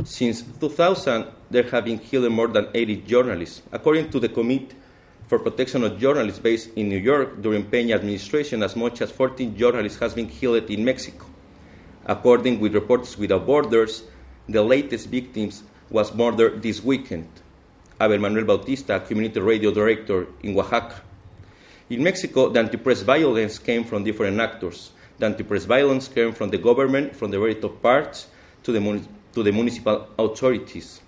Since 0.05 0.43
2000, 0.61 1.27
there 1.51 1.65
have 1.65 1.85
been 1.85 1.99
killed 1.99 2.31
more 2.33 2.49
than 2.49 2.69
80 2.73 2.97
journalists. 3.03 3.63
According 3.73 4.11
to 4.11 4.21
the 4.21 4.29
Committee 4.29 4.75
for 5.27 5.39
Protection 5.39 5.85
of 5.85 5.99
Journalists 5.99 6.39
based 6.39 6.71
in 6.77 6.89
New 6.89 6.99
York, 6.99 7.43
during 7.43 7.65
Peña 7.65 7.95
administration, 7.97 8.63
as 8.63 8.77
much 8.77 9.01
as 9.03 9.11
14 9.11 9.57
journalists 9.57 9.99
has 9.99 10.15
been 10.15 10.29
killed 10.29 10.71
in 10.71 10.85
Mexico. 10.85 11.27
According 12.07 12.61
with 12.61 12.75
Reporters 12.75 13.17
Without 13.17 13.47
Borders, 13.47 14.03
the 14.47 14.63
latest 14.63 15.09
victims 15.09 15.63
was 15.89 16.15
murdered 16.15 16.63
this 16.63 16.85
weekend. 16.85 17.29
Abel 18.01 18.19
Manuel 18.19 18.45
Bautista, 18.45 19.01
community 19.01 19.41
radio 19.41 19.71
director 19.71 20.27
in 20.43 20.59
Oaxaca. 20.59 21.01
In 21.89 22.03
Mexico, 22.03 22.51
the 22.51 22.61
anti-press 22.61 23.03
violence 23.03 23.59
came 23.59 23.85
from 23.85 24.05
different 24.05 24.39
actors. 24.39 24.91
The 25.19 25.27
anti-press 25.27 25.65
violence 25.65 26.09
came 26.09 26.33
from 26.33 26.51
the 26.51 26.59
government, 26.59 27.17
from 27.17 27.31
the 27.31 27.39
very 27.39 27.55
top 27.55 27.81
parts, 27.81 28.27
to 28.65 28.73
the, 28.73 28.81
to 29.33 29.43
the 29.43 29.53
municipal 29.53 30.09
authorities, 30.19 31.01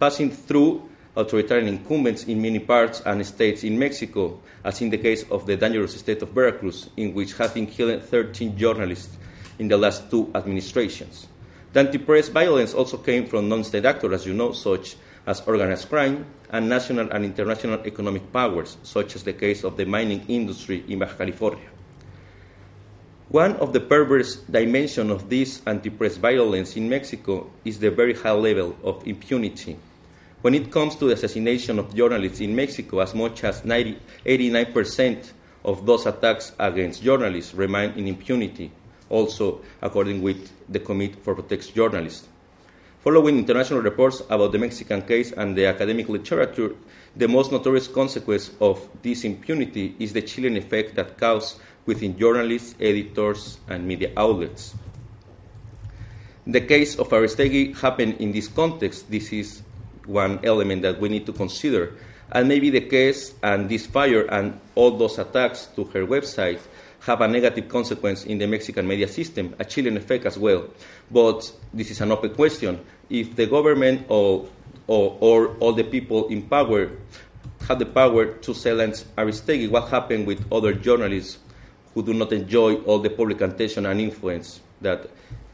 passing 0.00 0.30
through 0.30 0.88
authoritarian 1.14 1.68
incumbents 1.68 2.24
in 2.24 2.40
many 2.40 2.58
parts 2.58 3.02
and 3.04 3.24
states 3.24 3.62
in 3.62 3.78
Mexico, 3.78 4.40
as 4.64 4.80
in 4.80 4.90
the 4.90 4.98
case 4.98 5.24
of 5.30 5.46
the 5.46 5.56
dangerous 5.56 5.98
state 5.98 6.22
of 6.22 6.30
Veracruz, 6.30 6.88
in 6.96 7.12
which 7.14 7.34
have 7.34 7.54
been 7.54 7.66
killed 7.66 8.02
13 8.02 8.56
journalists 8.56 9.16
in 9.60 9.68
the 9.68 9.76
last 9.76 10.10
two 10.10 10.32
administrations. 10.34 11.28
The 11.72 11.80
anti-press 11.80 12.30
violence 12.30 12.74
also 12.74 12.96
came 12.96 13.26
from 13.26 13.48
non-state 13.48 13.84
actors, 13.84 14.12
as 14.12 14.26
you 14.26 14.32
know, 14.32 14.52
such 14.52 14.96
as 15.26 15.42
organized 15.46 15.88
crime 15.88 16.24
and 16.48 16.68
national 16.68 17.12
and 17.12 17.24
international 17.24 17.78
economic 17.86 18.32
powers, 18.32 18.78
such 18.82 19.14
as 19.14 19.22
the 19.22 19.34
case 19.34 19.62
of 19.62 19.76
the 19.76 19.84
mining 19.84 20.24
industry 20.26 20.82
in 20.88 20.98
Baja 20.98 21.14
California. 21.14 21.68
One 23.28 23.54
of 23.56 23.72
the 23.72 23.78
perverse 23.78 24.36
dimensions 24.50 25.12
of 25.12 25.28
this 25.28 25.62
anti-press 25.64 26.16
violence 26.16 26.74
in 26.74 26.88
Mexico 26.88 27.48
is 27.64 27.78
the 27.78 27.90
very 27.90 28.14
high 28.14 28.32
level 28.32 28.74
of 28.82 29.06
impunity. 29.06 29.76
When 30.40 30.54
it 30.54 30.72
comes 30.72 30.96
to 30.96 31.04
the 31.04 31.12
assassination 31.12 31.78
of 31.78 31.94
journalists 31.94 32.40
in 32.40 32.56
Mexico, 32.56 32.98
as 32.98 33.14
much 33.14 33.44
as 33.44 33.64
90, 33.64 33.96
89% 34.24 35.30
of 35.64 35.86
those 35.86 36.06
attacks 36.06 36.52
against 36.58 37.04
journalists 37.04 37.54
remain 37.54 37.92
in 37.92 38.08
impunity, 38.08 38.72
also 39.10 39.60
according 39.82 40.22
with 40.22 40.50
the 40.68 40.78
Committee 40.78 41.18
for 41.22 41.34
Protection 41.34 41.74
Journalists. 41.74 42.28
Following 43.02 43.38
international 43.38 43.80
reports 43.80 44.22
about 44.28 44.52
the 44.52 44.58
Mexican 44.58 45.02
case 45.02 45.32
and 45.32 45.56
the 45.56 45.66
academic 45.66 46.08
literature, 46.08 46.74
the 47.16 47.26
most 47.26 47.50
notorious 47.50 47.88
consequence 47.88 48.50
of 48.60 48.88
this 49.02 49.24
impunity 49.24 49.96
is 49.98 50.12
the 50.12 50.22
chilling 50.22 50.56
effect 50.56 50.94
that 50.94 51.18
caused 51.18 51.58
within 51.86 52.18
journalists, 52.18 52.74
editors, 52.78 53.58
and 53.68 53.86
media 53.88 54.12
outlets. 54.16 54.74
The 56.46 56.60
case 56.60 56.98
of 56.98 57.08
Aristegui 57.08 57.78
happened 57.80 58.16
in 58.20 58.32
this 58.32 58.48
context. 58.48 59.10
This 59.10 59.32
is 59.32 59.62
one 60.06 60.40
element 60.44 60.82
that 60.82 61.00
we 61.00 61.08
need 61.08 61.26
to 61.26 61.32
consider. 61.32 61.94
And 62.32 62.48
maybe 62.48 62.70
the 62.70 62.80
case 62.82 63.34
and 63.42 63.68
this 63.68 63.86
fire 63.86 64.22
and 64.30 64.60
all 64.74 64.92
those 64.92 65.18
attacks 65.18 65.66
to 65.76 65.84
her 65.84 66.06
website 66.06 66.60
have 67.00 67.20
a 67.20 67.28
negative 67.28 67.68
consequence 67.68 68.24
in 68.24 68.38
the 68.38 68.46
Mexican 68.46 68.86
media 68.86 69.08
system, 69.08 69.54
a 69.58 69.64
chilling 69.64 69.96
effect 69.96 70.26
as 70.26 70.38
well. 70.38 70.68
But 71.10 71.50
this 71.72 71.90
is 71.90 72.00
an 72.00 72.12
open 72.12 72.34
question. 72.34 72.80
If 73.08 73.36
the 73.36 73.46
government 73.46 74.06
or, 74.08 74.48
or, 74.86 75.16
or 75.20 75.56
all 75.58 75.72
the 75.72 75.84
people 75.84 76.28
in 76.28 76.42
power 76.42 76.90
have 77.66 77.78
the 77.78 77.86
power 77.86 78.26
to 78.26 78.54
silence 78.54 79.04
Aristegui, 79.16 79.70
what 79.70 79.88
happened 79.88 80.26
with 80.26 80.44
other 80.52 80.72
journalists 80.72 81.38
who 81.94 82.02
do 82.02 82.14
not 82.14 82.32
enjoy 82.32 82.76
all 82.82 82.98
the 82.98 83.10
public 83.10 83.40
attention 83.40 83.86
and 83.86 84.00
influence 84.00 84.60
that 84.80 85.08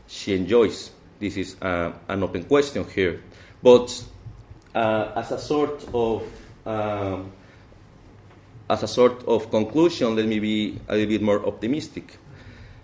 she 0.07 0.35
enjoys? 0.35 0.91
This 1.19 1.37
is 1.37 1.57
uh, 1.63 1.93
an 2.09 2.23
open 2.23 2.45
question 2.45 2.85
here. 2.91 3.23
But 3.63 4.05
uh, 4.75 5.13
as 5.17 5.33
a 5.33 5.39
sort 5.39 5.87
of 5.95 6.23
um, 6.67 7.33
as 8.69 8.83
a 8.83 8.89
sort 8.89 9.25
of 9.27 9.51
conclusion, 9.51 10.17
let 10.17 10.27
me 10.27 10.39
be 10.41 10.79
a 10.89 10.95
little 10.95 11.09
bit 11.09 11.23
more 11.23 11.45
optimistic. 11.47 12.19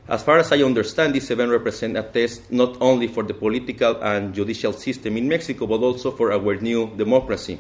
As 0.09 0.23
far 0.23 0.39
as 0.39 0.53
I 0.53 0.63
understand, 0.63 1.15
this 1.15 1.31
event 1.31 1.51
represents 1.51 1.99
a 1.99 2.03
test 2.03 2.51
not 2.51 2.77
only 2.81 3.09
for 3.09 3.23
the 3.23 3.35
political 3.35 4.03
and 4.03 4.35
judicial 4.35 4.73
system 4.73 5.17
in 5.17 5.29
Mexico, 5.29 5.67
but 5.67 5.81
also 5.81 6.11
for 6.11 6.33
our 6.33 6.57
new 6.57 6.91
democracy. 6.97 7.59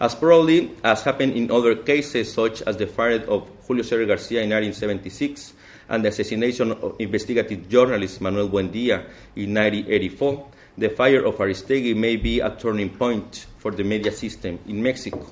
As 0.00 0.14
probably 0.14 0.72
as 0.82 1.02
happened 1.02 1.34
in 1.34 1.50
other 1.50 1.76
cases, 1.76 2.32
such 2.32 2.62
as 2.62 2.76
the 2.76 2.86
fire 2.86 3.22
of 3.28 3.48
Julio 3.66 3.82
Scherer 3.82 4.06
Garcia 4.06 4.42
in 4.42 4.50
1976 4.50 5.52
and 5.88 6.04
the 6.04 6.08
assassination 6.08 6.72
of 6.72 6.96
investigative 6.98 7.68
journalist 7.68 8.20
Manuel 8.20 8.48
Buendia 8.48 9.04
in 9.36 9.54
1984, 9.54 10.48
the 10.76 10.88
fire 10.88 11.24
of 11.24 11.36
Aristegui 11.36 11.94
may 11.94 12.16
be 12.16 12.40
a 12.40 12.50
turning 12.50 12.90
point 12.90 13.46
for 13.58 13.70
the 13.70 13.84
media 13.84 14.10
system 14.10 14.58
in 14.66 14.82
Mexico. 14.82 15.24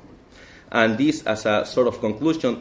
And 0.73 0.97
this, 0.97 1.23
as 1.25 1.45
a 1.45 1.67
sort 1.67 1.87
of 1.87 2.01
conclusion, 2.01 2.61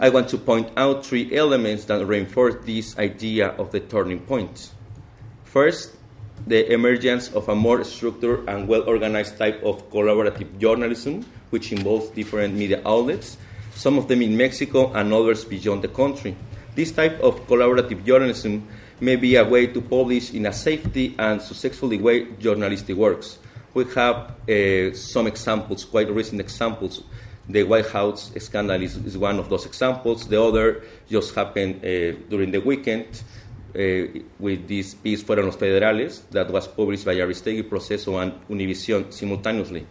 I 0.00 0.08
want 0.10 0.28
to 0.30 0.38
point 0.38 0.70
out 0.76 1.06
three 1.06 1.34
elements 1.34 1.84
that 1.84 2.04
reinforce 2.04 2.56
this 2.66 2.98
idea 2.98 3.50
of 3.50 3.70
the 3.70 3.78
turning 3.78 4.20
point. 4.20 4.72
First, 5.44 5.94
the 6.46 6.70
emergence 6.72 7.32
of 7.32 7.48
a 7.48 7.54
more 7.54 7.84
structured 7.84 8.48
and 8.48 8.66
well 8.66 8.82
organized 8.82 9.38
type 9.38 9.62
of 9.62 9.88
collaborative 9.90 10.58
journalism, 10.58 11.24
which 11.50 11.70
involves 11.70 12.10
different 12.10 12.54
media 12.54 12.82
outlets, 12.84 13.38
some 13.74 13.98
of 13.98 14.08
them 14.08 14.20
in 14.20 14.36
Mexico 14.36 14.92
and 14.92 15.12
others 15.12 15.44
beyond 15.44 15.82
the 15.82 15.88
country. 15.88 16.36
This 16.74 16.90
type 16.90 17.20
of 17.20 17.46
collaborative 17.46 18.04
journalism 18.04 18.66
may 19.00 19.14
be 19.14 19.36
a 19.36 19.44
way 19.44 19.68
to 19.68 19.80
publish 19.80 20.34
in 20.34 20.46
a 20.46 20.52
safety 20.52 21.14
and 21.20 21.40
successfully 21.40 21.98
way 21.98 22.32
journalistic 22.32 22.96
works. 22.96 23.38
We 23.74 23.84
have 23.94 24.34
uh, 24.48 24.94
some 24.94 25.28
examples, 25.28 25.84
quite 25.84 26.10
recent 26.10 26.40
examples. 26.40 27.02
The 27.48 27.62
White 27.62 27.90
House 27.90 28.32
scandal 28.38 28.80
is, 28.80 28.96
is, 28.96 29.18
one 29.18 29.38
of 29.38 29.50
those 29.50 29.66
examples. 29.66 30.26
The 30.26 30.40
other 30.40 30.82
just 31.10 31.34
happened 31.34 31.84
uh, 31.84 32.12
during 32.30 32.50
the 32.50 32.60
weekend 32.60 33.22
uh, 33.76 34.20
with 34.38 34.66
this 34.66 34.94
piece 34.94 35.22
Fueron 35.22 35.44
los 35.44 35.56
Federales 35.56 36.22
that 36.30 36.50
was 36.50 36.66
published 36.66 37.04
by 37.04 37.16
Aristegui, 37.16 37.68
Proceso, 37.68 38.16
and 38.16 38.32
Univision 38.48 39.12
simultaneously. 39.12 39.86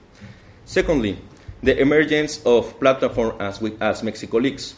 Secondly, 0.65 1.19
the 1.61 1.79
emergence 1.79 2.41
of 2.43 2.79
platforms 2.79 3.35
as, 3.39 3.61
as 3.79 4.01
Mexico 4.03 4.37
Leaks. 4.39 4.75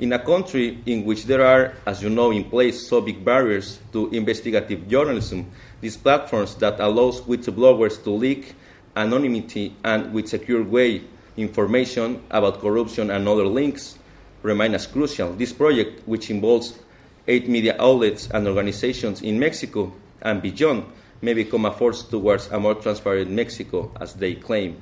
In 0.00 0.12
a 0.12 0.18
country 0.18 0.78
in 0.86 1.04
which 1.04 1.24
there 1.24 1.44
are, 1.44 1.74
as 1.84 2.02
you 2.02 2.10
know, 2.10 2.30
in 2.30 2.44
place 2.44 2.86
so 2.86 3.00
big 3.00 3.24
barriers 3.24 3.80
to 3.92 4.08
investigative 4.10 4.88
journalism, 4.88 5.50
these 5.80 5.96
platforms 5.96 6.54
that 6.56 6.78
allows 6.78 7.20
whistleblowers 7.22 8.02
to 8.04 8.10
leak 8.10 8.54
anonymity 8.94 9.74
and 9.84 10.12
with 10.12 10.28
secure 10.28 10.62
way 10.62 11.02
information 11.38 12.22
about 12.30 12.60
corruption 12.60 13.10
and 13.10 13.26
other 13.26 13.46
links 13.46 13.98
remain 14.42 14.74
as 14.74 14.86
crucial. 14.86 15.32
This 15.32 15.52
project, 15.52 16.06
which 16.06 16.30
involves 16.30 16.78
eight 17.26 17.48
media 17.48 17.76
outlets 17.78 18.28
and 18.30 18.46
organizations 18.46 19.22
in 19.22 19.38
Mexico 19.38 19.92
and 20.22 20.42
beyond, 20.42 20.84
may 21.20 21.34
become 21.34 21.64
a 21.66 21.72
force 21.72 22.02
towards 22.02 22.48
a 22.48 22.58
more 22.58 22.74
transparent 22.74 23.30
Mexico, 23.30 23.90
as 24.00 24.14
they 24.14 24.34
claim. 24.34 24.80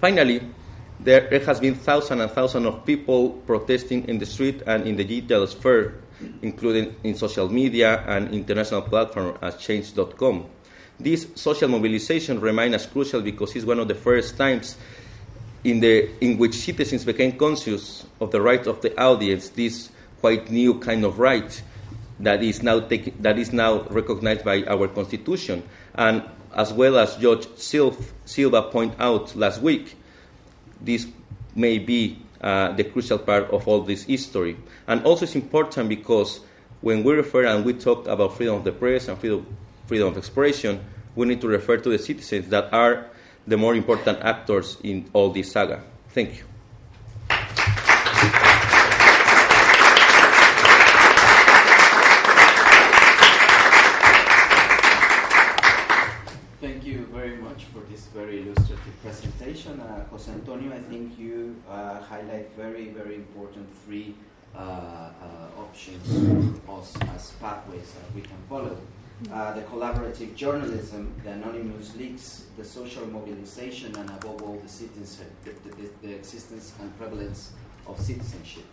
Finally, 0.00 0.40
there 1.00 1.28
has 1.40 1.58
been 1.60 1.74
thousands 1.74 2.20
and 2.20 2.30
thousands 2.30 2.66
of 2.66 2.84
people 2.86 3.30
protesting 3.46 4.08
in 4.08 4.18
the 4.18 4.26
street 4.26 4.62
and 4.66 4.86
in 4.86 4.96
the 4.96 5.04
digital 5.04 5.46
sphere, 5.46 6.00
including 6.42 6.94
in 7.02 7.14
social 7.16 7.48
media 7.48 8.04
and 8.06 8.32
international 8.32 8.82
platforms 8.82 9.38
as 9.42 9.56
Change.com. 9.56 10.46
This 11.02 11.26
social 11.34 11.68
mobilization 11.68 12.40
remains 12.40 12.74
as 12.74 12.86
crucial 12.86 13.20
because 13.20 13.56
it's 13.56 13.64
one 13.64 13.80
of 13.80 13.88
the 13.88 13.94
first 13.94 14.36
times 14.36 14.76
in, 15.64 15.80
the, 15.80 16.10
in 16.24 16.38
which 16.38 16.54
citizens 16.54 17.04
became 17.04 17.32
conscious 17.32 18.04
of 18.20 18.30
the 18.30 18.40
rights 18.40 18.66
of 18.66 18.80
the 18.82 18.98
audience, 19.00 19.48
this 19.50 19.90
quite 20.20 20.50
new 20.50 20.78
kind 20.78 21.04
of 21.04 21.18
right 21.18 21.62
that 22.20 22.42
is 22.42 22.62
now, 22.62 22.80
take, 22.80 23.20
that 23.20 23.38
is 23.38 23.52
now 23.52 23.82
recognized 23.84 24.44
by 24.44 24.62
our 24.64 24.86
Constitution. 24.88 25.62
And 25.94 26.22
as 26.54 26.72
well 26.72 26.98
as 26.98 27.16
Judge 27.16 27.48
Silva 27.56 28.62
pointed 28.62 29.00
out 29.00 29.34
last 29.34 29.60
week, 29.60 29.96
this 30.80 31.06
may 31.54 31.78
be 31.78 32.18
uh, 32.40 32.72
the 32.72 32.84
crucial 32.84 33.18
part 33.18 33.50
of 33.50 33.66
all 33.66 33.82
this 33.82 34.04
history. 34.04 34.56
And 34.86 35.04
also, 35.04 35.24
it's 35.24 35.34
important 35.34 35.88
because 35.88 36.40
when 36.80 37.02
we 37.04 37.14
refer 37.14 37.46
and 37.46 37.64
we 37.64 37.74
talk 37.74 38.06
about 38.06 38.36
freedom 38.36 38.56
of 38.56 38.64
the 38.64 38.72
press 38.72 39.08
and 39.08 39.18
freedom, 39.18 39.46
freedom 39.86 40.08
of 40.08 40.16
expression, 40.16 40.84
we 41.14 41.26
need 41.26 41.40
to 41.40 41.48
refer 41.48 41.76
to 41.76 41.90
the 41.90 41.98
citizens 41.98 42.48
that 42.48 42.72
are 42.72 43.06
the 43.46 43.56
more 43.56 43.74
important 43.74 44.18
actors 44.22 44.78
in 44.82 45.08
all 45.12 45.30
this 45.30 45.52
saga. 45.52 45.82
Thank 46.10 46.38
you. 46.38 46.44
Thank 56.60 56.84
you 56.84 57.06
very 57.12 57.36
much 57.36 57.64
for 57.64 57.80
this 57.90 58.06
very 58.06 58.42
illustrative 58.42 59.02
presentation. 59.02 59.80
Uh, 59.80 60.04
Jose 60.10 60.30
Antonio, 60.30 60.72
I 60.72 60.78
think 60.78 61.18
you 61.18 61.56
uh, 61.68 62.00
highlight 62.00 62.54
very, 62.56 62.88
very 62.90 63.16
important 63.16 63.66
three 63.84 64.14
uh, 64.54 64.58
uh 64.58 65.60
options 65.60 66.04
for 66.66 66.78
us 66.78 66.94
as 67.14 67.30
pathways 67.40 67.90
that 67.92 68.14
we 68.14 68.20
can 68.20 68.36
follow. 68.48 68.76
Uh, 69.30 69.52
the 69.52 69.62
collaborative 69.62 70.34
journalism, 70.34 71.12
the 71.22 71.30
anonymous 71.30 71.94
leaks, 71.96 72.46
the 72.56 72.64
social 72.64 73.06
mobilization, 73.06 73.94
and 73.96 74.10
above 74.10 74.42
all, 74.42 74.58
the, 74.62 74.68
citizenship, 74.68 75.30
the, 75.44 75.50
the, 75.70 75.88
the 76.02 76.14
existence 76.14 76.72
and 76.80 76.96
prevalence 76.98 77.52
of 77.86 77.98
citizenship. 78.00 78.64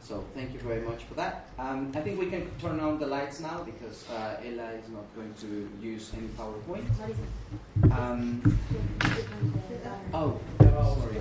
So 0.00 0.24
thank 0.34 0.52
you 0.52 0.60
very 0.60 0.82
much 0.82 1.02
for 1.04 1.14
that. 1.14 1.48
Um, 1.58 1.90
I 1.94 2.00
think 2.00 2.20
we 2.20 2.26
can 2.26 2.48
turn 2.60 2.78
on 2.78 2.98
the 3.00 3.06
lights 3.06 3.40
now 3.40 3.64
because 3.64 4.08
uh, 4.08 4.36
Ella 4.44 4.70
is 4.72 4.88
not 4.90 5.04
going 5.16 5.34
to 5.40 5.68
use 5.84 6.12
any 6.16 6.28
PowerPoint. 6.28 6.86
Um, 7.90 8.58
oh, 10.14 10.40
sorry. 10.60 11.16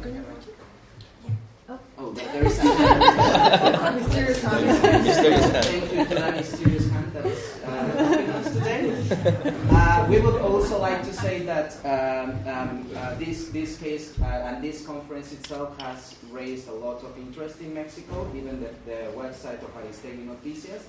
Oh, 1.98 2.12
there 2.12 2.46
is 2.46 2.60
a 2.60 3.92
mysterious 4.00 4.44
hand. 4.44 5.04
Mysterious 5.04 5.50
hand. 5.50 5.66
Thank 5.66 5.94
you 5.94 6.06
to 6.06 6.16
that 6.16 6.36
mysterious 6.36 6.90
hand 6.90 7.14
that 7.14 7.26
is 7.26 7.64
uh, 7.64 8.34
us 8.36 8.54
today. 8.54 8.95
Uh, 9.76 10.08
we 10.10 10.20
would 10.20 10.42
also 10.42 10.80
like 10.80 11.04
to 11.04 11.14
say 11.14 11.40
that 11.44 11.74
um, 11.86 12.32
um, 12.48 12.90
uh, 12.96 13.14
this 13.16 13.50
this 13.50 13.78
case 13.78 14.18
uh, 14.20 14.26
and 14.26 14.64
this 14.64 14.86
conference 14.86 15.32
itself 15.32 15.78
has 15.82 16.16
raised 16.32 16.68
a 16.68 16.72
lot 16.72 17.04
of 17.04 17.18
interest 17.18 17.60
in 17.62 17.74
Mexico. 17.74 18.28
Even 18.36 18.60
the, 18.62 18.70
the 18.86 19.12
website 19.14 19.62
of 19.62 19.70
Aristegui 19.78 20.26
Noticias 20.26 20.84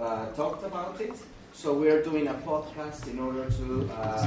uh, 0.00 0.26
talked 0.32 0.64
about 0.64 1.00
it. 1.00 1.16
So 1.52 1.74
we're 1.74 2.02
doing 2.02 2.28
a 2.28 2.34
podcast 2.34 3.08
in 3.08 3.18
order 3.18 3.50
to 3.50 3.90
uh, 3.92 4.26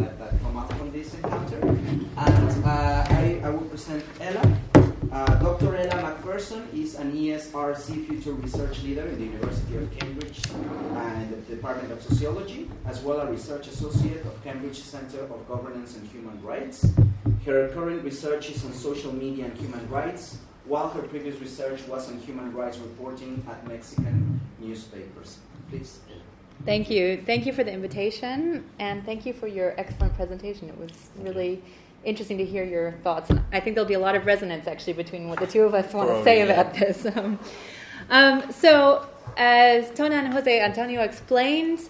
that, 0.00 0.18
that 0.18 0.42
come 0.42 0.56
up 0.56 0.72
from 0.72 0.90
this 0.90 1.14
encounter. 1.14 1.60
And 1.60 2.64
uh, 2.64 3.06
I, 3.10 3.40
I 3.44 3.50
will 3.50 3.68
present 3.68 4.04
Ella. 4.20 4.75
Uh, 5.12 5.34
Dr. 5.36 5.76
Ella 5.76 6.02
McPherson 6.02 6.72
is 6.74 6.96
an 6.96 7.12
ESRC 7.12 8.06
future 8.06 8.32
research 8.32 8.82
leader 8.82 9.06
in 9.06 9.18
the 9.18 9.24
University 9.24 9.76
of 9.76 9.98
Cambridge 9.98 10.40
and 10.50 11.30
the 11.30 11.54
Department 11.54 11.92
of 11.92 12.02
Sociology, 12.02 12.68
as 12.86 13.00
well 13.00 13.20
as 13.20 13.28
a 13.28 13.32
research 13.32 13.68
associate 13.68 14.24
of 14.24 14.42
Cambridge 14.42 14.78
Center 14.78 15.20
of 15.20 15.46
Governance 15.46 15.96
and 15.96 16.08
Human 16.08 16.42
Rights. 16.42 16.86
Her 17.44 17.68
current 17.68 18.02
research 18.02 18.50
is 18.50 18.64
on 18.64 18.72
social 18.72 19.12
media 19.12 19.44
and 19.46 19.56
human 19.56 19.88
rights, 19.88 20.38
while 20.64 20.88
her 20.88 21.02
previous 21.02 21.40
research 21.40 21.86
was 21.86 22.10
on 22.10 22.18
human 22.18 22.52
rights 22.52 22.78
reporting 22.78 23.44
at 23.48 23.66
Mexican 23.68 24.40
newspapers. 24.58 25.38
Please. 25.70 26.00
Thank 26.64 26.90
you. 26.90 27.22
Thank 27.24 27.46
you 27.46 27.52
for 27.52 27.62
the 27.62 27.72
invitation, 27.72 28.64
and 28.78 29.04
thank 29.04 29.24
you 29.26 29.32
for 29.32 29.46
your 29.46 29.78
excellent 29.78 30.14
presentation. 30.14 30.68
It 30.68 30.78
was 30.78 30.90
really 31.18 31.62
interesting 32.06 32.38
to 32.38 32.44
hear 32.44 32.64
your 32.64 32.92
thoughts. 33.02 33.28
And 33.28 33.42
I 33.52 33.60
think 33.60 33.74
there'll 33.74 33.88
be 33.88 33.94
a 33.94 33.98
lot 33.98 34.14
of 34.14 34.24
resonance 34.24 34.66
actually 34.66 34.94
between 34.94 35.28
what 35.28 35.40
the 35.40 35.46
two 35.46 35.62
of 35.62 35.74
us 35.74 35.92
want 35.92 36.08
to 36.08 36.24
say 36.24 36.40
about 36.42 36.74
this. 36.74 37.06
Um, 37.16 37.38
um, 38.10 38.52
so, 38.52 39.08
as 39.36 39.90
Tona 39.90 40.12
and 40.12 40.32
Jose 40.32 40.60
Antonio 40.60 41.00
explained, 41.00 41.80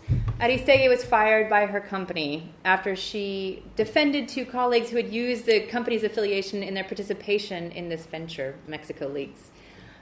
Aristegui 0.40 0.88
was 0.88 1.04
fired 1.04 1.50
by 1.50 1.66
her 1.66 1.80
company 1.80 2.54
after 2.64 2.96
she 2.96 3.62
defended 3.76 4.28
two 4.28 4.46
colleagues 4.46 4.88
who 4.88 4.96
had 4.96 5.12
used 5.12 5.44
the 5.46 5.60
company's 5.66 6.04
affiliation 6.04 6.62
in 6.62 6.74
their 6.74 6.84
participation 6.84 7.70
in 7.72 7.88
this 7.88 8.06
venture, 8.06 8.54
Mexico 8.66 9.08
Leaks. 9.08 9.50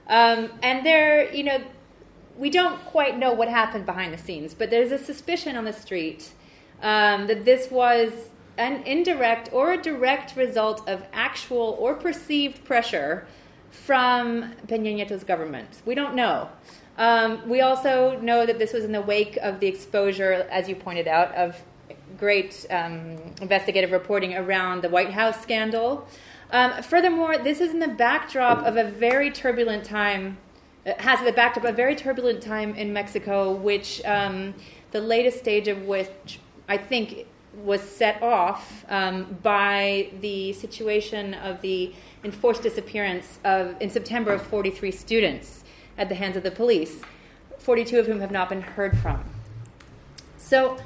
Um, 0.06 0.50
and 0.62 0.86
there, 0.86 1.32
you 1.32 1.42
know, 1.42 1.62
we 2.36 2.50
don't 2.50 2.84
quite 2.86 3.18
know 3.18 3.32
what 3.32 3.48
happened 3.48 3.86
behind 3.86 4.12
the 4.12 4.18
scenes, 4.18 4.54
but 4.54 4.70
there's 4.70 4.92
a 4.92 4.98
suspicion 4.98 5.56
on 5.56 5.64
the 5.64 5.72
street 5.72 6.32
um, 6.82 7.26
that 7.26 7.44
this 7.44 7.70
was 7.70 8.10
an 8.56 8.82
indirect 8.82 9.50
or 9.52 9.72
a 9.72 9.80
direct 9.80 10.36
result 10.36 10.88
of 10.88 11.02
actual 11.12 11.76
or 11.78 11.94
perceived 11.94 12.64
pressure 12.64 13.26
from 13.70 14.54
Peña 14.66 14.94
Nieto's 14.94 15.24
government. 15.24 15.82
We 15.84 15.94
don't 15.94 16.14
know. 16.14 16.48
Um, 16.96 17.48
we 17.48 17.60
also 17.60 18.18
know 18.20 18.46
that 18.46 18.58
this 18.58 18.72
was 18.72 18.84
in 18.84 18.92
the 18.92 19.00
wake 19.00 19.36
of 19.38 19.58
the 19.58 19.66
exposure, 19.66 20.46
as 20.50 20.68
you 20.68 20.76
pointed 20.76 21.08
out, 21.08 21.34
of 21.34 21.60
great 22.16 22.64
um, 22.70 23.16
investigative 23.40 23.90
reporting 23.90 24.34
around 24.34 24.82
the 24.82 24.88
White 24.88 25.10
House 25.10 25.40
scandal. 25.42 26.06
Um, 26.52 26.82
furthermore, 26.82 27.38
this 27.38 27.60
is 27.60 27.72
in 27.72 27.80
the 27.80 27.88
backdrop 27.88 28.64
of 28.64 28.76
a 28.76 28.84
very 28.84 29.30
turbulent 29.32 29.84
time 29.84 30.38
has 30.98 31.20
the 31.24 31.32
backdrop 31.32 31.64
of 31.64 31.72
a 31.72 31.76
very 31.76 31.96
turbulent 31.96 32.42
time 32.42 32.74
in 32.74 32.92
Mexico, 32.92 33.52
which 33.52 34.04
um, 34.04 34.54
the 34.90 35.00
latest 35.00 35.38
stage 35.38 35.68
of 35.68 35.82
which 35.82 36.40
I 36.68 36.76
think 36.76 37.26
was 37.56 37.80
set 37.80 38.22
off 38.22 38.84
um, 38.88 39.38
by 39.42 40.10
the 40.20 40.52
situation 40.52 41.34
of 41.34 41.60
the 41.60 41.92
enforced 42.24 42.62
disappearance 42.62 43.38
of 43.44 43.76
in 43.80 43.90
September 43.90 44.32
of 44.32 44.42
43 44.42 44.90
students 44.90 45.64
at 45.98 46.08
the 46.08 46.14
hands 46.14 46.36
of 46.36 46.42
the 46.42 46.50
police, 46.50 47.00
42 47.58 47.98
of 47.98 48.06
whom 48.06 48.20
have 48.20 48.30
not 48.30 48.48
been 48.48 48.62
heard 48.62 48.96
from. 48.98 49.24
So, 50.38 50.76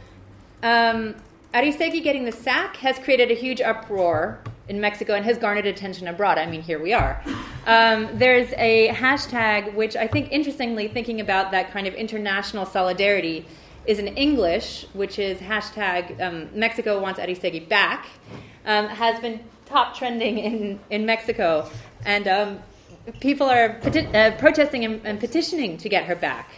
um, 0.62 1.14
getting 1.52 2.24
the 2.24 2.32
sack 2.32 2.76
has 2.76 2.98
created 2.98 3.30
a 3.30 3.34
huge 3.34 3.60
uproar 3.60 4.40
in 4.68 4.80
Mexico 4.80 5.14
and 5.14 5.24
has 5.24 5.38
garnered 5.38 5.66
attention 5.66 6.08
abroad. 6.08 6.38
I 6.38 6.46
mean, 6.46 6.62
here 6.62 6.80
we 6.80 6.92
are. 6.92 7.22
Um, 7.66 8.08
there's 8.14 8.52
a 8.56 8.88
hashtag 8.88 9.74
which 9.74 9.96
I 9.96 10.06
think, 10.06 10.30
interestingly, 10.30 10.88
thinking 10.88 11.20
about 11.20 11.50
that 11.52 11.70
kind 11.70 11.86
of 11.86 11.94
international 11.94 12.66
solidarity, 12.66 13.46
is 13.88 13.98
in 13.98 14.08
English, 14.08 14.86
which 14.92 15.18
is 15.18 15.38
hashtag 15.38 16.20
um, 16.20 16.48
Mexico 16.52 17.00
wants 17.00 17.18
Aristegui 17.18 17.66
back, 17.68 18.06
um, 18.66 18.86
has 18.86 19.18
been 19.18 19.40
top 19.64 19.96
trending 19.96 20.36
in, 20.38 20.78
in 20.90 21.06
Mexico. 21.06 21.68
And 22.04 22.28
um, 22.28 22.58
people 23.20 23.46
are 23.48 23.80
peti- 23.80 24.06
uh, 24.14 24.32
protesting 24.32 24.84
and, 24.84 25.00
and, 25.04 25.18
petitioning 25.18 25.78
to 25.78 25.88
get 25.88 26.04
her 26.04 26.14
back. 26.14 26.50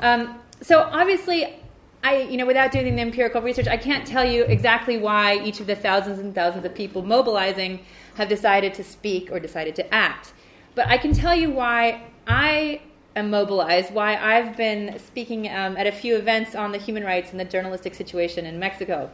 Um, 0.00 0.40
so 0.62 0.80
obviously, 0.80 1.60
I, 2.02 2.22
you 2.22 2.36
know, 2.36 2.44
without 2.44 2.72
doing 2.72 2.96
the 2.96 3.02
empirical 3.02 3.40
research, 3.40 3.68
I 3.68 3.76
can't 3.76 4.04
tell 4.04 4.24
you 4.24 4.42
exactly 4.42 4.98
why 4.98 5.38
each 5.44 5.60
of 5.60 5.68
the 5.68 5.76
thousands 5.76 6.18
and 6.18 6.34
thousands 6.34 6.64
of 6.64 6.74
people 6.74 7.02
mobilizing 7.02 7.84
have 8.16 8.28
decided 8.28 8.74
to 8.74 8.82
speak 8.82 9.30
or 9.30 9.38
decided 9.38 9.76
to 9.76 9.94
act. 9.94 10.32
But 10.74 10.88
I 10.88 10.98
can 10.98 11.12
tell 11.12 11.36
you 11.36 11.50
why 11.50 12.02
I 12.26 12.80
am 13.16 13.30
mobilized, 13.30 13.92
why 13.92 14.16
I've 14.16 14.56
been 14.56 14.98
speaking 14.98 15.48
um, 15.48 15.76
at 15.76 15.86
a 15.86 15.92
few 15.92 16.16
events 16.16 16.54
on 16.54 16.72
the 16.72 16.78
human 16.78 17.04
rights 17.04 17.30
and 17.30 17.40
the 17.40 17.44
journalistic 17.44 17.94
situation 17.94 18.46
in 18.46 18.58
Mexico. 18.58 19.10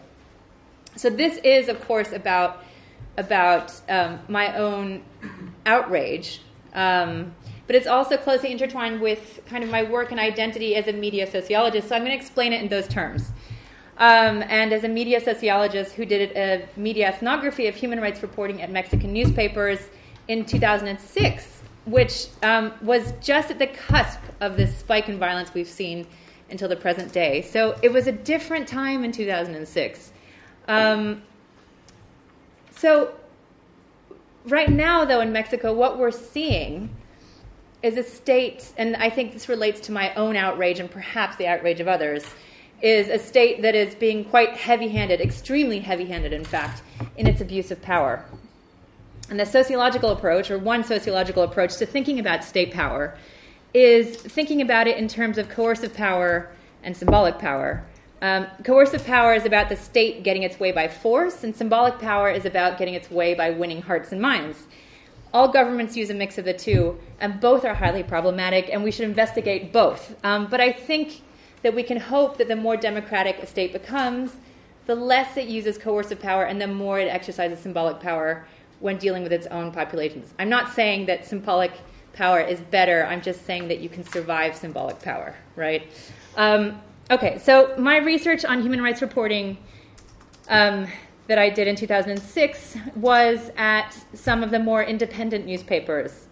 So 0.97 1.11
this 1.11 1.39
is, 1.39 1.69
of 1.69 1.81
course, 1.87 2.13
about 2.13 2.65
about 3.17 3.73
um, 3.89 4.21
my 4.29 4.57
own 4.57 5.03
outrage. 5.67 6.41
Um, 6.73 7.35
but 7.67 7.77
it's 7.77 7.87
also 7.87 8.17
closely 8.17 8.51
intertwined 8.51 9.01
with 9.01 9.41
kind 9.47 9.63
of 9.63 9.71
my 9.71 9.83
work 9.83 10.11
and 10.11 10.19
identity 10.19 10.75
as 10.75 10.89
a 10.89 10.93
media 10.93 11.31
sociologist. 11.31 11.89
So 11.89 11.95
I'm 11.95 12.03
going 12.03 12.17
to 12.17 12.17
explain 12.17 12.53
it 12.53 12.63
in 12.63 12.69
those 12.69 12.89
terms. 12.89 13.31
Um, 13.99 14.43
and 14.49 14.73
as 14.73 14.83
a 14.83 14.89
media 14.89 15.21
sociologist 15.21 15.93
who 15.93 16.07
did 16.07 16.35
a 16.37 16.67
media 16.77 17.09
ethnography 17.09 17.67
of 17.67 17.75
human 17.75 18.01
rights 18.01 18.23
reporting 18.23 18.63
at 18.63 18.71
Mexican 18.71 19.13
newspapers 19.13 19.79
in 20.27 20.47
2006, 20.47 21.60
which 21.85 22.29
um, 22.43 22.73
was 22.83 23.13
just 23.21 23.51
at 23.51 23.59
the 23.59 23.67
cusp 23.67 24.21
of 24.41 24.57
this 24.57 24.77
spike 24.77 25.09
in 25.09 25.19
violence 25.19 25.53
we've 25.55 25.69
seen 25.69 26.07
until 26.51 26.69
the 26.69 26.77
present 26.77 27.13
day. 27.13 27.43
So 27.43 27.79
it 27.83 27.93
was 27.93 28.07
a 28.07 28.13
different 28.13 28.69
time 28.69 29.05
in 29.05 29.13
2006. 29.13 30.13
Um, 30.69 31.23
so, 32.71 33.15
right 34.47 34.69
now, 34.69 35.05
though, 35.05 35.21
in 35.21 35.33
Mexico, 35.33 35.73
what 35.73 35.99
we're 35.99 36.11
seeing 36.11 36.89
is 37.83 37.97
a 37.97 38.03
state, 38.03 38.73
and 38.77 38.97
I 38.97 39.11
think 39.11 39.33
this 39.33 39.49
relates 39.49 39.81
to 39.83 39.93
my 39.93 40.15
own 40.15 40.37
outrage 40.37 40.81
and 40.81 40.91
perhaps 40.91 41.37
the 41.37 41.47
outrage 41.47 41.81
of 41.81 41.89
others, 41.89 42.25
is 42.83 43.09
a 43.09 43.19
state 43.19 43.63
that 43.63 43.75
is 43.75 43.95
being 43.95 44.25
quite 44.25 44.51
heavy 44.51 44.89
handed, 44.89 45.21
extremely 45.21 45.81
heavy 45.81 46.07
handed, 46.07 46.33
in 46.33 46.45
fact, 46.45 46.83
in 47.17 47.27
its 47.27 47.41
abuse 47.41 47.71
of 47.71 47.81
power. 47.83 48.25
And 49.31 49.41
the 49.41 49.47
sociological 49.47 50.11
approach, 50.11 50.51
or 50.51 50.59
one 50.59 50.85
sociological 50.85 51.43
approach 51.43 51.77
to 51.77 51.87
thinking 51.87 52.19
about 52.19 52.45
state 52.45 52.73
power, 52.73 53.17
is 53.73 54.17
thinking 54.17 54.61
about 54.61 54.87
it 54.87 54.97
in 54.99 55.09
terms 55.09 55.39
of 55.39 55.49
coercive 55.49 55.95
power 55.95 56.51
and 56.83 56.97
symbolic 56.97 57.39
power. 57.39 57.85
Um, 58.21 58.47
coercive 58.65 59.07
power 59.07 59.33
is 59.33 59.47
about 59.47 59.69
the 59.69 59.77
state 59.77 60.25
getting 60.25 60.43
its 60.43 60.61
way 60.61 60.73
by 60.73 60.89
force, 60.89 61.45
and 61.45 61.57
symbolic 61.57 61.99
power 61.99 62.31
is 62.31 62.45
about 62.45 62.77
getting 62.77 62.95
its 62.95 63.11
way 63.11 63.35
by 63.35 63.51
winning 63.51 63.81
hearts 63.81 64.13
and 64.13 64.21
minds 64.21 64.67
all 65.33 65.49
governments 65.49 65.97
use 65.97 66.11
a 66.11 66.15
mix 66.15 66.39
of 66.39 66.45
the 66.45 66.53
two, 66.53 66.99
and 67.21 67.41
both 67.41 67.65
are 67.65 67.75
highly 67.75 68.03
problematic, 68.03 68.69
and 68.71 68.83
we 68.83 68.91
should 68.91 69.05
investigate 69.05 69.73
both. 69.73 70.17
Um, 70.25 70.49
but 70.49 70.61
I 70.61 70.73
think 70.73 71.23
that 71.63 71.75
we 71.75 71.83
can 71.83 71.99
hope 71.99 72.39
that 72.39 72.49
the 72.49 72.57
more 72.57 72.77
democratic 72.77 73.39
a 73.39 73.47
state 73.47 73.73
becomes, 73.73 74.37
the 74.87 74.95
less 74.95 75.37
it 75.37 75.47
uses 75.47 75.79
coercive 75.79 76.21
power 76.21 76.45
and 76.45 76.61
the 76.61 76.67
more 76.67 76.99
it 76.99 77.07
exercises 77.07 77.61
symbolic 77.61 78.01
power 78.01 78.47
when 78.81 78.97
dealing 78.97 79.23
with 79.23 79.33
its 79.33 79.47
own 79.47 79.71
populations. 79.71 80.33
I'm 80.39 80.49
not 80.49 80.73
saying 80.73 81.07
that 81.07 81.27
symbolic 81.27 81.73
power 82.13 82.41
is 82.41 82.61
better, 82.61 83.07
I'm 83.07 83.23
just 83.23 83.47
saying 83.47 83.69
that 83.69 83.81
you 83.81 83.89
can 83.89 84.05
survive 84.05 84.57
symbolic 84.57 85.01
power, 85.01 85.37
right? 85.55 85.87
Um, 86.37 86.81
okay, 87.11 87.39
so 87.39 87.75
my 87.79 87.99
research 87.99 88.45
on 88.45 88.63
human 88.63 88.83
rights 88.83 89.01
reporting 89.01 89.59
um, 90.49 90.87
that 91.29 91.39
I 91.39 91.49
did 91.49 91.69
in 91.69 91.77
2006 91.77 92.77
was 92.97 93.51
at 93.57 93.97
some 94.15 94.43
of 94.43 94.51
the 94.51 94.59
more 94.59 94.83
independent 94.83 95.47
newspapers, 95.47 96.27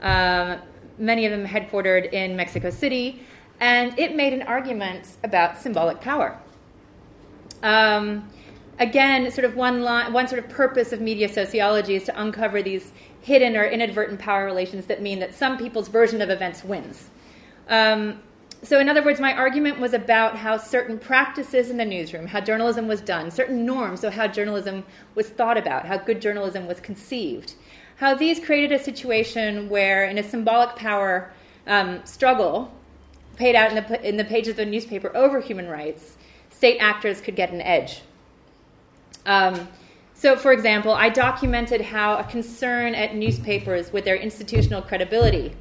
um, 0.00 0.58
many 0.98 1.26
of 1.26 1.32
them 1.32 1.46
headquartered 1.46 2.12
in 2.12 2.34
Mexico 2.34 2.70
City, 2.70 3.22
and 3.60 3.98
it 3.98 4.14
made 4.14 4.32
an 4.32 4.42
argument 4.42 5.16
about 5.24 5.58
symbolic 5.58 6.00
power. 6.00 6.38
Um, 7.62 8.28
again, 8.78 9.30
sort 9.30 9.44
of 9.44 9.56
one, 9.56 9.82
line, 9.82 10.12
one 10.12 10.28
sort 10.28 10.42
of 10.42 10.48
purpose 10.50 10.92
of 10.92 11.00
media 11.00 11.28
sociology 11.28 11.96
is 11.96 12.04
to 12.04 12.20
uncover 12.20 12.62
these 12.62 12.92
hidden 13.20 13.56
or 13.56 13.64
inadvertent 13.64 14.20
power 14.20 14.44
relations 14.44 14.86
that 14.86 15.02
mean 15.02 15.18
that 15.18 15.34
some 15.34 15.58
people's 15.58 15.88
version 15.88 16.22
of 16.22 16.30
events 16.30 16.64
wins. 16.64 17.10
Um, 17.68 18.20
so, 18.62 18.80
in 18.80 18.88
other 18.88 19.04
words, 19.04 19.20
my 19.20 19.34
argument 19.34 19.78
was 19.78 19.94
about 19.94 20.36
how 20.36 20.56
certain 20.56 20.98
practices 20.98 21.70
in 21.70 21.76
the 21.76 21.84
newsroom, 21.84 22.26
how 22.26 22.40
journalism 22.40 22.88
was 22.88 23.00
done, 23.00 23.30
certain 23.30 23.64
norms 23.64 24.02
of 24.02 24.14
how 24.14 24.26
journalism 24.26 24.84
was 25.14 25.28
thought 25.28 25.56
about, 25.56 25.86
how 25.86 25.96
good 25.96 26.20
journalism 26.20 26.66
was 26.66 26.80
conceived, 26.80 27.54
how 27.96 28.14
these 28.14 28.44
created 28.44 28.72
a 28.72 28.82
situation 28.82 29.68
where, 29.68 30.06
in 30.06 30.18
a 30.18 30.22
symbolic 30.24 30.74
power 30.74 31.32
um, 31.68 32.04
struggle 32.04 32.72
paid 33.36 33.54
out 33.54 33.70
in 33.70 33.76
the, 33.76 34.08
in 34.08 34.16
the 34.16 34.24
pages 34.24 34.50
of 34.50 34.56
the 34.56 34.66
newspaper 34.66 35.16
over 35.16 35.40
human 35.40 35.68
rights, 35.68 36.16
state 36.50 36.78
actors 36.78 37.20
could 37.20 37.36
get 37.36 37.52
an 37.52 37.60
edge. 37.60 38.02
Um, 39.26 39.68
so, 40.14 40.36
for 40.36 40.52
example, 40.52 40.92
I 40.92 41.10
documented 41.10 41.80
how 41.80 42.16
a 42.16 42.24
concern 42.24 42.94
at 42.94 43.14
newspapers 43.14 43.92
with 43.92 44.04
their 44.04 44.16
institutional 44.16 44.82
credibility 44.82 45.54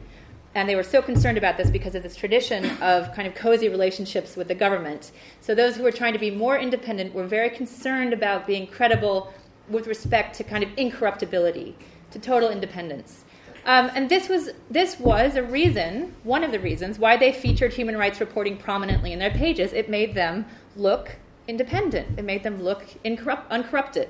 and 0.57 0.67
they 0.67 0.75
were 0.75 0.81
so 0.81 1.03
concerned 1.03 1.37
about 1.37 1.55
this 1.55 1.69
because 1.69 1.93
of 1.93 2.01
this 2.01 2.15
tradition 2.15 2.65
of 2.81 3.13
kind 3.13 3.27
of 3.27 3.35
cozy 3.35 3.69
relationships 3.69 4.35
with 4.35 4.47
the 4.47 4.55
government. 4.55 5.11
So 5.39 5.53
those 5.53 5.75
who 5.75 5.83
were 5.83 5.91
trying 5.91 6.13
to 6.13 6.19
be 6.19 6.31
more 6.31 6.57
independent 6.57 7.13
were 7.13 7.27
very 7.27 7.51
concerned 7.51 8.11
about 8.11 8.47
being 8.47 8.65
credible 8.65 9.31
with 9.69 9.85
respect 9.85 10.35
to 10.37 10.43
kind 10.43 10.63
of 10.63 10.71
incorruptibility, 10.75 11.75
to 12.09 12.17
total 12.17 12.49
independence. 12.49 13.23
Um, 13.65 13.91
and 13.93 14.09
this 14.09 14.29
was 14.29 14.49
this 14.71 14.99
was 14.99 15.35
a 15.35 15.43
reason, 15.43 16.15
one 16.23 16.43
of 16.43 16.51
the 16.51 16.59
reasons 16.59 16.97
why 16.97 17.17
they 17.17 17.31
featured 17.33 17.71
human 17.71 17.95
rights 17.95 18.19
reporting 18.19 18.57
prominently 18.57 19.13
in 19.13 19.19
their 19.19 19.29
pages. 19.29 19.73
It 19.73 19.89
made 19.89 20.15
them 20.15 20.47
look 20.75 21.17
independent. 21.47 22.19
It 22.19 22.23
made 22.23 22.43
them 22.43 22.61
look 22.61 22.85
incorrupt, 23.03 23.51
uncorrupted. 23.51 24.09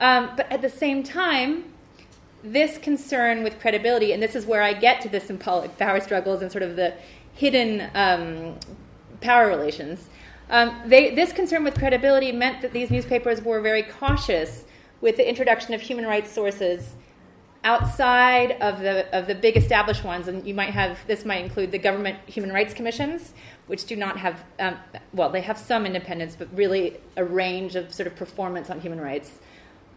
Um, 0.00 0.30
but 0.36 0.50
at 0.50 0.62
the 0.62 0.68
same 0.68 1.02
time, 1.02 1.64
this 2.42 2.78
concern 2.78 3.42
with 3.44 3.60
credibility, 3.60 4.12
and 4.12 4.22
this 4.22 4.34
is 4.34 4.46
where 4.46 4.62
I 4.62 4.72
get 4.72 5.00
to 5.02 5.08
the 5.08 5.20
symbolic 5.20 5.78
power 5.78 6.00
struggles 6.00 6.42
and 6.42 6.50
sort 6.50 6.62
of 6.62 6.76
the 6.76 6.94
hidden 7.34 7.88
um, 7.94 8.58
power 9.20 9.46
relations. 9.46 10.08
Um, 10.50 10.82
they, 10.86 11.14
this 11.14 11.32
concern 11.32 11.64
with 11.64 11.78
credibility 11.78 12.32
meant 12.32 12.60
that 12.62 12.72
these 12.72 12.90
newspapers 12.90 13.40
were 13.40 13.60
very 13.60 13.84
cautious 13.84 14.64
with 15.00 15.16
the 15.16 15.28
introduction 15.28 15.72
of 15.72 15.80
human 15.80 16.04
rights 16.04 16.30
sources 16.30 16.94
outside 17.64 18.52
of 18.60 18.80
the 18.80 19.06
of 19.16 19.26
the 19.26 19.34
big 19.34 19.56
established 19.56 20.04
ones, 20.04 20.28
and 20.28 20.46
you 20.46 20.54
might 20.54 20.70
have 20.70 20.98
this 21.06 21.24
might 21.24 21.44
include 21.44 21.72
the 21.72 21.78
government 21.78 22.18
human 22.26 22.52
rights 22.52 22.74
commissions, 22.74 23.32
which 23.66 23.84
do 23.86 23.96
not 23.96 24.18
have 24.18 24.44
um, 24.58 24.76
well, 25.12 25.30
they 25.30 25.42
have 25.42 25.58
some 25.58 25.86
independence, 25.86 26.36
but 26.36 26.48
really 26.56 26.98
a 27.16 27.24
range 27.24 27.76
of 27.76 27.92
sort 27.92 28.06
of 28.06 28.16
performance 28.16 28.70
on 28.70 28.80
human 28.80 29.00
rights 29.00 29.38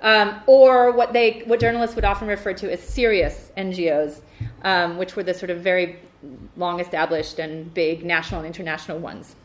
um, 0.01 0.41
or 0.45 0.91
what 0.91 1.13
they 1.13 1.41
what 1.45 1.59
journalists 1.59 1.95
would 1.95 2.05
often 2.05 2.27
refer 2.27 2.53
to 2.53 2.71
as 2.71 2.81
serious 2.81 3.51
NGOs, 3.57 4.21
um, 4.63 4.97
which 4.97 5.15
were 5.15 5.23
the 5.23 5.33
sort 5.33 5.49
of 5.49 5.59
very 5.59 5.99
long 6.57 6.79
established 6.79 7.39
and 7.39 7.73
big 7.73 8.03
national 8.03 8.41
and 8.41 8.47
international 8.47 8.99
ones. 8.99 9.35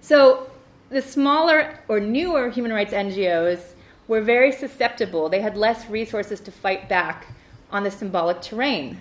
So 0.00 0.50
the 0.90 1.02
smaller 1.02 1.78
or 1.88 2.00
newer 2.00 2.50
human 2.50 2.72
rights 2.72 2.92
NGOs 2.92 3.72
were 4.08 4.22
very 4.22 4.50
susceptible. 4.50 5.28
They 5.28 5.40
had 5.40 5.56
less 5.56 5.88
resources 5.88 6.40
to 6.40 6.50
fight 6.50 6.88
back 6.88 7.26
on 7.70 7.84
the 7.84 7.90
symbolic 7.90 8.40
terrain. 8.40 9.00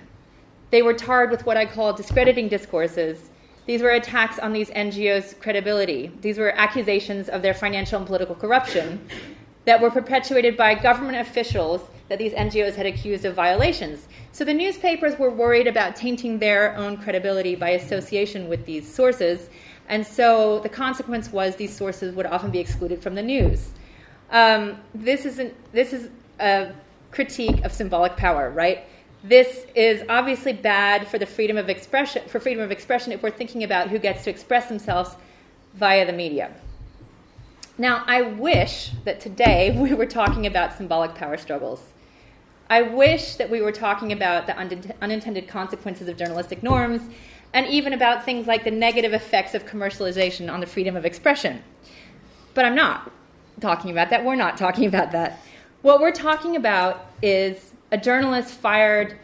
They 0.69 0.81
were 0.81 0.93
tarred 0.93 1.31
with 1.31 1.45
what 1.45 1.55
I 1.55 1.65
call 1.65 1.93
discrediting 1.93 2.49
discourses. 2.49 3.29
These 3.65 3.81
were 3.81 3.91
attacks 3.91 4.37
on 4.37 4.51
these 4.53 4.69
NGOs' 4.69 5.39
credibility. 5.39 6.11
These 6.21 6.37
were 6.37 6.51
accusations 6.51 7.29
of 7.29 7.41
their 7.41 7.53
financial 7.53 7.97
and 7.97 8.05
political 8.05 8.35
corruption 8.35 9.07
that 9.63 9.81
were 9.81 9.91
perpetuated 9.91 10.55
by 10.55 10.75
government 10.75 11.17
officials 11.17 11.81
that 12.09 12.19
these 12.19 12.33
NGOs 12.33 12.75
had 12.75 12.85
accused 12.85 13.25
of 13.25 13.33
violations. 13.33 14.07
So 14.31 14.45
the 14.45 14.53
newspapers 14.53 15.17
were 15.19 15.29
worried 15.29 15.67
about 15.67 15.95
tainting 15.95 16.39
their 16.39 16.75
own 16.77 16.97
credibility 16.97 17.55
by 17.55 17.71
association 17.71 18.47
with 18.47 18.65
these 18.65 18.89
sources, 18.93 19.49
and 19.89 20.05
so 20.05 20.59
the 20.59 20.69
consequence 20.69 21.31
was 21.31 21.55
these 21.55 21.75
sources 21.75 22.15
would 22.15 22.25
often 22.25 22.51
be 22.51 22.59
excluded 22.59 23.01
from 23.01 23.15
the 23.15 23.23
news. 23.23 23.71
Um, 24.31 24.79
this, 24.93 25.25
is 25.25 25.39
an, 25.39 25.53
this 25.71 25.93
is 25.93 26.09
a 26.39 26.71
critique 27.11 27.63
of 27.63 27.71
symbolic 27.71 28.17
power, 28.17 28.49
right? 28.49 28.83
This 29.23 29.65
is 29.75 30.03
obviously 30.09 30.53
bad 30.53 31.07
for 31.07 31.17
the 31.17 31.25
freedom 31.25 31.57
of 31.57 31.69
expression, 31.69 32.27
for 32.27 32.39
freedom 32.39 32.63
of 32.63 32.71
expression 32.71 33.11
if 33.11 33.23
we're 33.23 33.31
thinking 33.31 33.63
about 33.63 33.89
who 33.89 33.99
gets 33.99 34.23
to 34.25 34.29
express 34.29 34.67
themselves 34.67 35.15
via 35.73 36.05
the 36.05 36.13
media. 36.13 36.51
Now, 37.77 38.03
I 38.07 38.21
wish 38.21 38.91
that 39.05 39.19
today 39.19 39.71
we 39.79 39.93
were 39.93 40.05
talking 40.05 40.45
about 40.45 40.77
symbolic 40.77 41.15
power 41.15 41.37
struggles. 41.37 41.81
I 42.69 42.81
wish 42.81 43.35
that 43.35 43.49
we 43.49 43.61
were 43.61 43.71
talking 43.71 44.11
about 44.11 44.45
the 44.45 44.57
unintended 45.01 45.47
consequences 45.47 46.09
of 46.09 46.17
journalistic 46.17 46.61
norms 46.63 47.01
and 47.53 47.65
even 47.67 47.93
about 47.93 48.25
things 48.25 48.45
like 48.45 48.65
the 48.65 48.71
negative 48.71 49.13
effects 49.13 49.53
of 49.53 49.65
commercialization 49.65 50.51
on 50.51 50.59
the 50.59 50.65
freedom 50.65 50.97
of 50.97 51.05
expression. 51.05 51.63
But 52.53 52.65
I'm 52.65 52.75
not 52.75 53.09
talking 53.59 53.91
about 53.91 54.09
that. 54.09 54.23
We're 54.23 54.35
not 54.35 54.57
talking 54.57 54.85
about 54.85 55.11
that. 55.11 55.39
What 55.81 55.99
we're 55.99 56.11
talking 56.11 56.55
about 56.55 57.05
is 57.21 57.71
a 57.91 57.97
journalist 57.97 58.53
fired, 58.53 59.17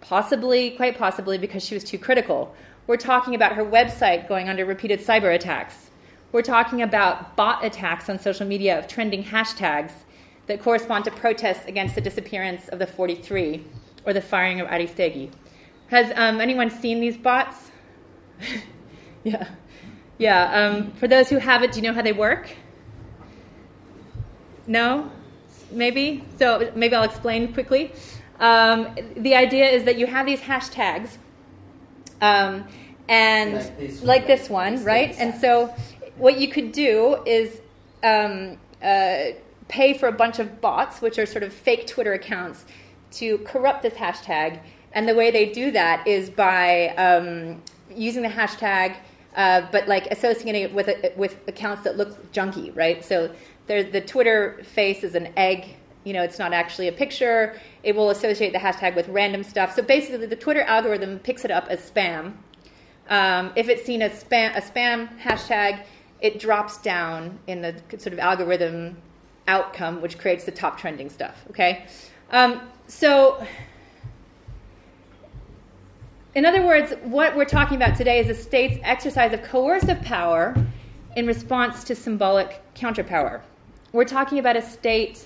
possibly, 0.00 0.70
quite 0.72 0.96
possibly, 0.96 1.38
because 1.38 1.64
she 1.64 1.74
was 1.74 1.84
too 1.84 1.98
critical. 1.98 2.54
We're 2.86 2.96
talking 2.96 3.34
about 3.34 3.52
her 3.52 3.64
website 3.64 4.28
going 4.28 4.48
under 4.48 4.64
repeated 4.64 5.00
cyber 5.00 5.34
attacks. 5.34 5.90
We're 6.32 6.42
talking 6.42 6.82
about 6.82 7.36
bot 7.36 7.64
attacks 7.64 8.10
on 8.10 8.18
social 8.18 8.46
media 8.46 8.78
of 8.78 8.88
trending 8.88 9.22
hashtags 9.22 9.92
that 10.46 10.60
correspond 10.60 11.04
to 11.06 11.10
protests 11.10 11.66
against 11.66 11.94
the 11.94 12.00
disappearance 12.00 12.68
of 12.68 12.78
the 12.78 12.86
43 12.86 13.64
or 14.04 14.12
the 14.12 14.20
firing 14.20 14.60
of 14.60 14.68
Aristegui. 14.68 15.30
Has 15.88 16.12
um, 16.16 16.40
anyone 16.40 16.70
seen 16.70 17.00
these 17.00 17.16
bots? 17.16 17.70
yeah. 19.24 19.48
Yeah. 20.18 20.52
Um, 20.52 20.92
for 20.92 21.08
those 21.08 21.28
who 21.28 21.38
haven't, 21.38 21.72
do 21.72 21.80
you 21.80 21.82
know 21.82 21.94
how 21.94 22.02
they 22.02 22.12
work? 22.12 22.50
No? 24.66 25.10
Maybe? 25.70 26.24
So 26.38 26.70
maybe 26.74 26.94
I'll 26.94 27.04
explain 27.04 27.52
quickly. 27.52 27.92
Um, 28.40 28.96
the 29.16 29.34
idea 29.34 29.66
is 29.66 29.84
that 29.84 29.96
you 29.96 30.06
have 30.06 30.26
these 30.26 30.40
hashtags, 30.40 31.18
um, 32.20 32.64
and 33.08 33.54
like 33.54 33.78
this, 33.78 34.02
like 34.02 34.26
this 34.26 34.50
one, 34.50 34.82
right? 34.84 35.14
And 35.18 35.34
so 35.40 35.74
what 36.16 36.38
you 36.38 36.48
could 36.48 36.72
do 36.72 37.22
is 37.26 37.60
um, 38.02 38.58
uh, 38.82 39.32
pay 39.68 39.96
for 39.96 40.08
a 40.08 40.12
bunch 40.12 40.38
of 40.38 40.60
bots, 40.60 41.00
which 41.00 41.18
are 41.18 41.26
sort 41.26 41.42
of 41.42 41.52
fake 41.52 41.86
Twitter 41.86 42.12
accounts, 42.12 42.64
to 43.12 43.38
corrupt 43.38 43.82
this 43.82 43.94
hashtag. 43.94 44.60
And 44.92 45.08
the 45.08 45.14
way 45.14 45.30
they 45.30 45.46
do 45.52 45.70
that 45.72 46.06
is 46.06 46.30
by 46.30 46.88
um, 46.90 47.62
using 47.90 48.22
the 48.22 48.28
hashtag, 48.28 48.96
uh, 49.36 49.62
but 49.72 49.88
like 49.88 50.06
associating 50.06 50.62
it 50.62 50.72
with 50.72 50.88
with 51.16 51.36
accounts 51.48 51.82
that 51.84 51.96
look 51.96 52.32
junky, 52.32 52.74
right? 52.76 53.04
So 53.04 53.30
the 53.66 54.00
Twitter 54.00 54.62
face 54.62 55.04
is 55.04 55.14
an 55.14 55.32
egg. 55.36 55.76
You 56.04 56.12
know, 56.12 56.22
it's 56.22 56.38
not 56.38 56.52
actually 56.52 56.88
a 56.88 56.92
picture. 56.92 57.58
It 57.82 57.96
will 57.96 58.10
associate 58.10 58.52
the 58.52 58.58
hashtag 58.58 58.94
with 58.94 59.08
random 59.08 59.42
stuff. 59.42 59.74
So 59.74 59.82
basically, 59.82 60.26
the 60.26 60.36
Twitter 60.36 60.62
algorithm 60.62 61.18
picks 61.18 61.44
it 61.44 61.50
up 61.50 61.66
as 61.68 61.90
spam. 61.90 62.34
Um, 63.08 63.52
if 63.56 63.68
it's 63.68 63.84
seen 63.84 64.02
as 64.02 64.22
spam, 64.22 64.56
a 64.56 64.60
spam 64.60 65.18
hashtag, 65.18 65.84
it 66.20 66.38
drops 66.38 66.78
down 66.78 67.38
in 67.46 67.62
the 67.62 67.74
sort 67.98 68.12
of 68.12 68.18
algorithm 68.18 68.96
outcome, 69.48 70.00
which 70.00 70.18
creates 70.18 70.44
the 70.44 70.52
top 70.52 70.78
trending 70.78 71.10
stuff. 71.10 71.44
Okay, 71.50 71.86
um, 72.30 72.60
so 72.86 73.46
in 76.34 76.44
other 76.44 76.64
words, 76.64 76.92
what 77.04 77.36
we're 77.36 77.44
talking 77.44 77.76
about 77.76 77.96
today 77.96 78.18
is 78.20 78.26
the 78.26 78.34
state's 78.34 78.78
exercise 78.82 79.32
of 79.32 79.42
coercive 79.42 80.02
power 80.02 80.54
in 81.16 81.26
response 81.26 81.84
to 81.84 81.94
symbolic 81.94 82.60
counterpower. 82.74 83.42
We're 83.94 84.04
talking 84.04 84.40
about 84.40 84.56
a 84.56 84.62
state 84.62 85.24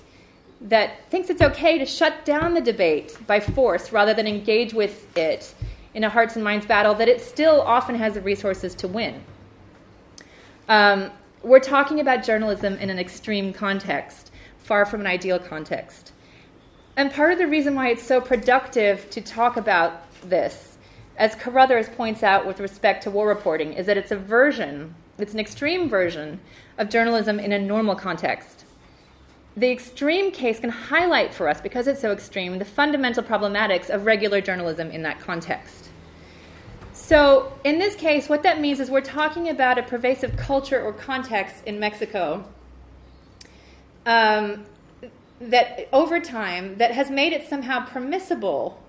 that 0.61 1.09
thinks 1.09 1.31
it's 1.31 1.41
okay 1.41 1.79
to 1.79 1.87
shut 1.87 2.23
down 2.23 2.53
the 2.53 2.61
debate 2.61 3.17
by 3.25 3.39
force 3.39 3.91
rather 3.91 4.13
than 4.13 4.27
engage 4.27 4.75
with 4.75 5.17
it 5.17 5.55
in 5.95 6.03
a 6.03 6.09
hearts 6.09 6.35
and 6.35 6.43
minds 6.43 6.67
battle 6.67 6.93
that 6.93 7.09
it 7.09 7.19
still 7.19 7.61
often 7.61 7.95
has 7.95 8.13
the 8.13 8.21
resources 8.21 8.75
to 8.75 8.87
win. 8.87 9.23
Um, 10.67 11.09
we're 11.41 11.59
talking 11.59 11.99
about 11.99 12.23
journalism 12.23 12.75
in 12.75 12.91
an 12.91 12.99
extreme 12.99 13.53
context, 13.53 14.29
far 14.59 14.85
from 14.85 15.01
an 15.01 15.07
ideal 15.07 15.39
context. 15.39 16.11
And 16.95 17.11
part 17.11 17.31
of 17.31 17.39
the 17.39 17.47
reason 17.47 17.73
why 17.73 17.89
it's 17.89 18.03
so 18.03 18.21
productive 18.21 19.09
to 19.09 19.19
talk 19.19 19.57
about 19.57 20.03
this, 20.21 20.77
as 21.17 21.33
Carruthers 21.33 21.89
points 21.89 22.21
out 22.21 22.45
with 22.45 22.59
respect 22.59 23.01
to 23.05 23.09
war 23.09 23.29
reporting, 23.29 23.73
is 23.73 23.87
that 23.87 23.97
it's 23.97 24.11
a 24.11 24.15
version, 24.15 24.93
it's 25.21 25.33
an 25.33 25.39
extreme 25.39 25.89
version 25.89 26.39
of 26.77 26.89
journalism 26.89 27.39
in 27.39 27.51
a 27.51 27.59
normal 27.59 27.95
context. 27.95 28.65
The 29.57 29.71
extreme 29.71 30.31
case 30.31 30.59
can 30.59 30.69
highlight 30.69 31.33
for 31.33 31.49
us, 31.49 31.59
because 31.59 31.87
it's 31.87 31.99
so 31.99 32.11
extreme, 32.11 32.59
the 32.59 32.65
fundamental 32.65 33.23
problematics 33.23 33.89
of 33.89 34.05
regular 34.05 34.41
journalism 34.41 34.91
in 34.91 35.01
that 35.03 35.19
context. 35.19 35.89
So, 36.93 37.51
in 37.63 37.79
this 37.79 37.95
case, 37.95 38.29
what 38.29 38.43
that 38.43 38.61
means 38.61 38.79
is 38.79 38.89
we're 38.91 39.01
talking 39.01 39.49
about 39.49 39.77
a 39.77 39.83
pervasive 39.83 40.37
culture 40.37 40.81
or 40.81 40.93
context 40.93 41.63
in 41.65 41.79
Mexico 41.79 42.45
um, 44.05 44.65
that, 45.41 45.89
over 45.91 46.19
time, 46.19 46.77
that 46.77 46.91
has 46.91 47.09
made 47.09 47.33
it 47.33 47.47
somehow 47.49 47.85
permissible 47.85 48.81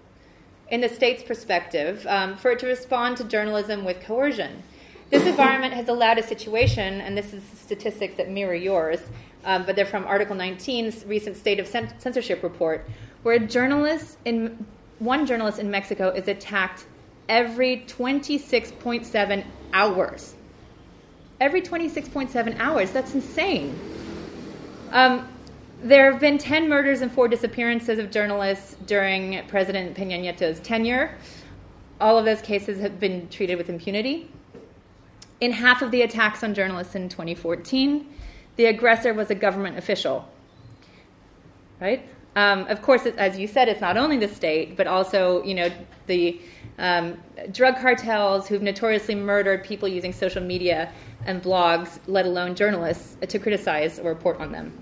in 0.70 0.80
the 0.80 0.88
state's 0.88 1.22
perspective 1.22 2.06
um, 2.08 2.36
for 2.36 2.50
it 2.52 2.58
to 2.60 2.66
respond 2.66 3.16
to 3.16 3.24
journalism 3.24 3.84
with 3.84 4.00
coercion. 4.00 4.62
This 5.10 5.26
environment 5.26 5.74
has 5.74 5.88
allowed 5.88 6.18
a 6.18 6.22
situation, 6.22 7.00
and 7.00 7.18
this 7.18 7.32
is 7.32 7.42
statistics 7.58 8.16
that 8.16 8.30
mirror 8.30 8.54
yours, 8.54 9.00
um, 9.44 9.66
but 9.66 9.74
they're 9.74 9.84
from 9.84 10.04
Article 10.04 10.36
19's 10.36 11.04
recent 11.04 11.36
state 11.36 11.58
of 11.58 11.66
censorship 11.66 12.44
report, 12.44 12.88
where 13.24 13.34
a 13.34 13.40
journalist 13.40 14.18
in 14.24 14.64
one 15.00 15.26
journalist 15.26 15.58
in 15.58 15.68
Mexico 15.68 16.10
is 16.10 16.28
attacked 16.28 16.84
every 17.28 17.78
26.7 17.88 19.44
hours. 19.72 20.34
Every 21.40 21.62
26.7 21.62 22.58
hours. 22.60 22.92
That's 22.92 23.14
insane. 23.14 23.76
Um, 24.92 25.26
there 25.82 26.12
have 26.12 26.20
been 26.20 26.38
10 26.38 26.68
murders 26.68 27.00
and 27.00 27.10
four 27.10 27.26
disappearances 27.26 27.98
of 27.98 28.12
journalists 28.12 28.76
during 28.86 29.44
President 29.48 29.96
Peña 29.96 30.20
Nieto's 30.20 30.60
tenure. 30.60 31.16
All 32.00 32.18
of 32.18 32.24
those 32.24 32.42
cases 32.42 32.80
have 32.80 33.00
been 33.00 33.28
treated 33.28 33.56
with 33.56 33.70
impunity. 33.70 34.30
In 35.40 35.52
half 35.52 35.82
of 35.82 35.90
the 35.90 36.02
attacks 36.02 36.44
on 36.44 36.54
journalists 36.54 36.94
in 36.94 37.08
2014, 37.08 38.06
the 38.56 38.66
aggressor 38.66 39.14
was 39.14 39.30
a 39.30 39.34
government 39.34 39.78
official. 39.78 40.28
Right? 41.80 42.06
Um, 42.36 42.66
of 42.68 42.82
course, 42.82 43.06
as 43.06 43.38
you 43.38 43.46
said, 43.46 43.68
it's 43.68 43.80
not 43.80 43.96
only 43.96 44.18
the 44.18 44.28
state, 44.28 44.76
but 44.76 44.86
also, 44.86 45.42
you 45.42 45.54
know, 45.54 45.70
the 46.06 46.40
um, 46.78 47.18
drug 47.50 47.76
cartels 47.76 48.46
who've 48.46 48.62
notoriously 48.62 49.14
murdered 49.14 49.64
people 49.64 49.88
using 49.88 50.12
social 50.12 50.42
media 50.42 50.92
and 51.26 51.42
blogs, 51.42 51.98
let 52.06 52.26
alone 52.26 52.54
journalists, 52.54 53.16
to 53.26 53.38
criticize 53.38 53.98
or 53.98 54.10
report 54.10 54.40
on 54.40 54.52
them. 54.52 54.72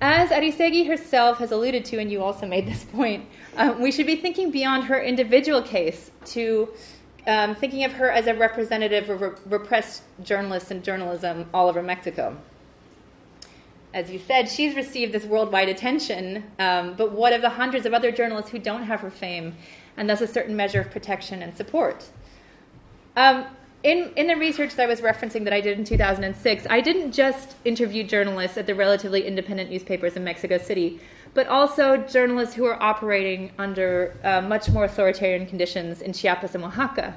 As 0.00 0.28
Aristegui 0.28 0.86
herself 0.86 1.38
has 1.38 1.52
alluded 1.52 1.86
to, 1.86 1.98
and 1.98 2.12
you 2.12 2.22
also 2.22 2.46
made 2.46 2.66
this 2.66 2.84
point, 2.84 3.26
um, 3.56 3.80
we 3.80 3.90
should 3.90 4.06
be 4.06 4.16
thinking 4.16 4.50
beyond 4.50 4.84
her 4.84 5.00
individual 5.00 5.62
case 5.62 6.10
to 6.26 6.68
um, 7.26 7.54
thinking 7.54 7.84
of 7.84 7.92
her 7.92 8.10
as 8.10 8.26
a 8.26 8.34
representative 8.34 9.10
of 9.10 9.20
re- 9.20 9.30
repressed 9.46 10.02
journalists 10.22 10.70
and 10.70 10.84
journalism 10.84 11.48
all 11.52 11.68
over 11.68 11.82
Mexico. 11.82 12.36
As 13.92 14.10
you 14.10 14.18
said, 14.18 14.48
she's 14.48 14.76
received 14.76 15.12
this 15.12 15.24
worldwide 15.24 15.68
attention, 15.68 16.44
um, 16.58 16.94
but 16.94 17.12
what 17.12 17.32
of 17.32 17.40
the 17.40 17.50
hundreds 17.50 17.86
of 17.86 17.94
other 17.94 18.12
journalists 18.12 18.50
who 18.50 18.58
don't 18.58 18.84
have 18.84 19.00
her 19.00 19.10
fame, 19.10 19.56
and 19.96 20.08
thus 20.08 20.20
a 20.20 20.26
certain 20.26 20.54
measure 20.54 20.80
of 20.80 20.90
protection 20.90 21.42
and 21.42 21.56
support? 21.56 22.04
Um, 23.16 23.46
in, 23.82 24.12
in 24.16 24.26
the 24.26 24.36
research 24.36 24.74
that 24.74 24.82
I 24.82 24.86
was 24.86 25.00
referencing 25.00 25.44
that 25.44 25.52
I 25.52 25.60
did 25.60 25.78
in 25.78 25.84
2006, 25.84 26.66
I 26.68 26.80
didn't 26.80 27.12
just 27.12 27.54
interview 27.64 28.04
journalists 28.04 28.58
at 28.58 28.66
the 28.66 28.74
relatively 28.74 29.26
independent 29.26 29.70
newspapers 29.70 30.16
in 30.16 30.24
Mexico 30.24 30.58
City, 30.58 31.00
but 31.36 31.46
also 31.48 31.98
journalists 31.98 32.54
who 32.54 32.64
are 32.64 32.82
operating 32.82 33.52
under 33.58 34.16
uh, 34.24 34.40
much 34.40 34.70
more 34.70 34.86
authoritarian 34.86 35.46
conditions 35.46 36.00
in 36.00 36.14
Chiapas 36.14 36.54
and 36.54 36.64
Oaxaca. 36.64 37.14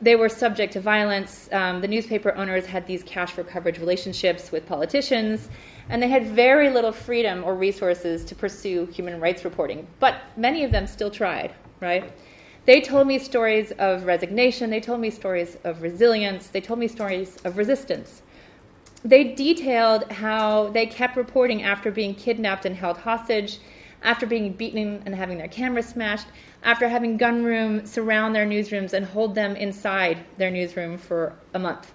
They 0.00 0.14
were 0.14 0.28
subject 0.28 0.72
to 0.74 0.80
violence. 0.80 1.48
Um, 1.52 1.80
the 1.80 1.88
newspaper 1.88 2.32
owners 2.34 2.64
had 2.64 2.86
these 2.86 3.02
cash 3.02 3.32
for 3.32 3.42
coverage 3.42 3.78
relationships 3.78 4.52
with 4.52 4.66
politicians, 4.66 5.48
and 5.88 6.00
they 6.00 6.08
had 6.08 6.28
very 6.28 6.70
little 6.70 6.92
freedom 6.92 7.42
or 7.44 7.56
resources 7.56 8.24
to 8.26 8.36
pursue 8.36 8.86
human 8.86 9.20
rights 9.20 9.44
reporting. 9.44 9.86
But 9.98 10.14
many 10.36 10.62
of 10.62 10.70
them 10.70 10.86
still 10.86 11.10
tried, 11.10 11.52
right? 11.80 12.10
They 12.66 12.80
told 12.80 13.08
me 13.08 13.18
stories 13.18 13.72
of 13.72 14.04
resignation, 14.04 14.70
they 14.70 14.80
told 14.80 15.00
me 15.00 15.10
stories 15.10 15.56
of 15.64 15.82
resilience, 15.82 16.46
they 16.46 16.60
told 16.60 16.78
me 16.78 16.86
stories 16.86 17.36
of 17.44 17.58
resistance. 17.58 18.22
They 19.04 19.24
detailed 19.24 20.10
how 20.12 20.68
they 20.68 20.86
kept 20.86 21.16
reporting 21.16 21.62
after 21.62 21.90
being 21.90 22.14
kidnapped 22.14 22.66
and 22.66 22.76
held 22.76 22.98
hostage, 22.98 23.58
after 24.02 24.26
being 24.26 24.52
beaten 24.52 25.02
and 25.06 25.14
having 25.14 25.38
their 25.38 25.48
cameras 25.48 25.88
smashed, 25.88 26.26
after 26.62 26.88
having 26.88 27.18
gunroom 27.18 27.86
surround 27.86 28.34
their 28.34 28.46
newsrooms 28.46 28.92
and 28.92 29.06
hold 29.06 29.34
them 29.34 29.56
inside 29.56 30.24
their 30.36 30.50
newsroom 30.50 30.98
for 30.98 31.34
a 31.54 31.58
month. 31.58 31.92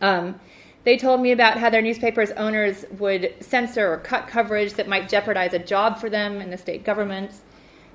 Um, 0.00 0.40
they 0.84 0.96
told 0.96 1.20
me 1.20 1.32
about 1.32 1.58
how 1.58 1.70
their 1.70 1.82
newspapers' 1.82 2.30
owners 2.32 2.84
would 2.98 3.34
censor 3.40 3.92
or 3.92 3.98
cut 3.98 4.28
coverage 4.28 4.74
that 4.74 4.88
might 4.88 5.08
jeopardize 5.08 5.52
a 5.52 5.58
job 5.58 5.98
for 5.98 6.08
them 6.08 6.40
in 6.40 6.50
the 6.50 6.58
state 6.58 6.84
government. 6.84 7.32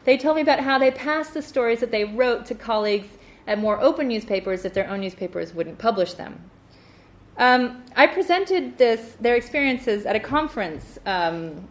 They 0.04 0.18
told 0.18 0.36
me 0.36 0.42
about 0.42 0.60
how 0.60 0.78
they 0.78 0.92
passed 0.92 1.34
the 1.34 1.42
stories 1.42 1.80
that 1.80 1.92
they 1.92 2.04
wrote 2.04 2.46
to 2.48 2.56
colleagues 2.56 3.08
at 3.48 3.60
more 3.60 3.82
open 3.82 4.10
newspapers 4.10 4.66
if 4.66 4.74
their 4.74 4.89
own 4.89 5.00
newspapers 5.00 5.54
wouldn't 5.54 5.78
publish 5.78 6.13
them. 6.13 6.50
Um, 7.38 7.84
I 7.96 8.08
presented 8.08 8.78
this 8.78 9.15
their 9.19 9.36
experiences 9.36 10.06
at 10.06 10.15
a 10.15 10.19
conference, 10.19 11.00
um, 11.06 11.67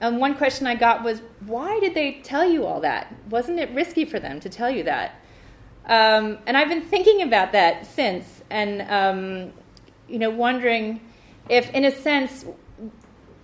and 0.00 0.18
one 0.18 0.34
question 0.34 0.66
I 0.66 0.74
got 0.74 1.02
was, 1.02 1.20
"Why 1.44 1.78
did 1.80 1.94
they 1.94 2.20
tell 2.22 2.48
you 2.48 2.64
all 2.64 2.80
that? 2.80 3.14
Wasn't 3.28 3.58
it 3.58 3.70
risky 3.70 4.04
for 4.04 4.18
them 4.18 4.40
to 4.40 4.48
tell 4.48 4.70
you 4.70 4.82
that?" 4.84 5.20
Um, 5.86 6.38
and 6.46 6.56
I've 6.56 6.68
been 6.68 6.82
thinking 6.82 7.22
about 7.22 7.52
that 7.52 7.86
since, 7.86 8.42
and 8.50 8.82
um, 8.90 9.52
you 10.08 10.18
know, 10.18 10.30
wondering 10.30 11.00
if, 11.48 11.70
in 11.70 11.84
a 11.84 11.90
sense, 11.90 12.44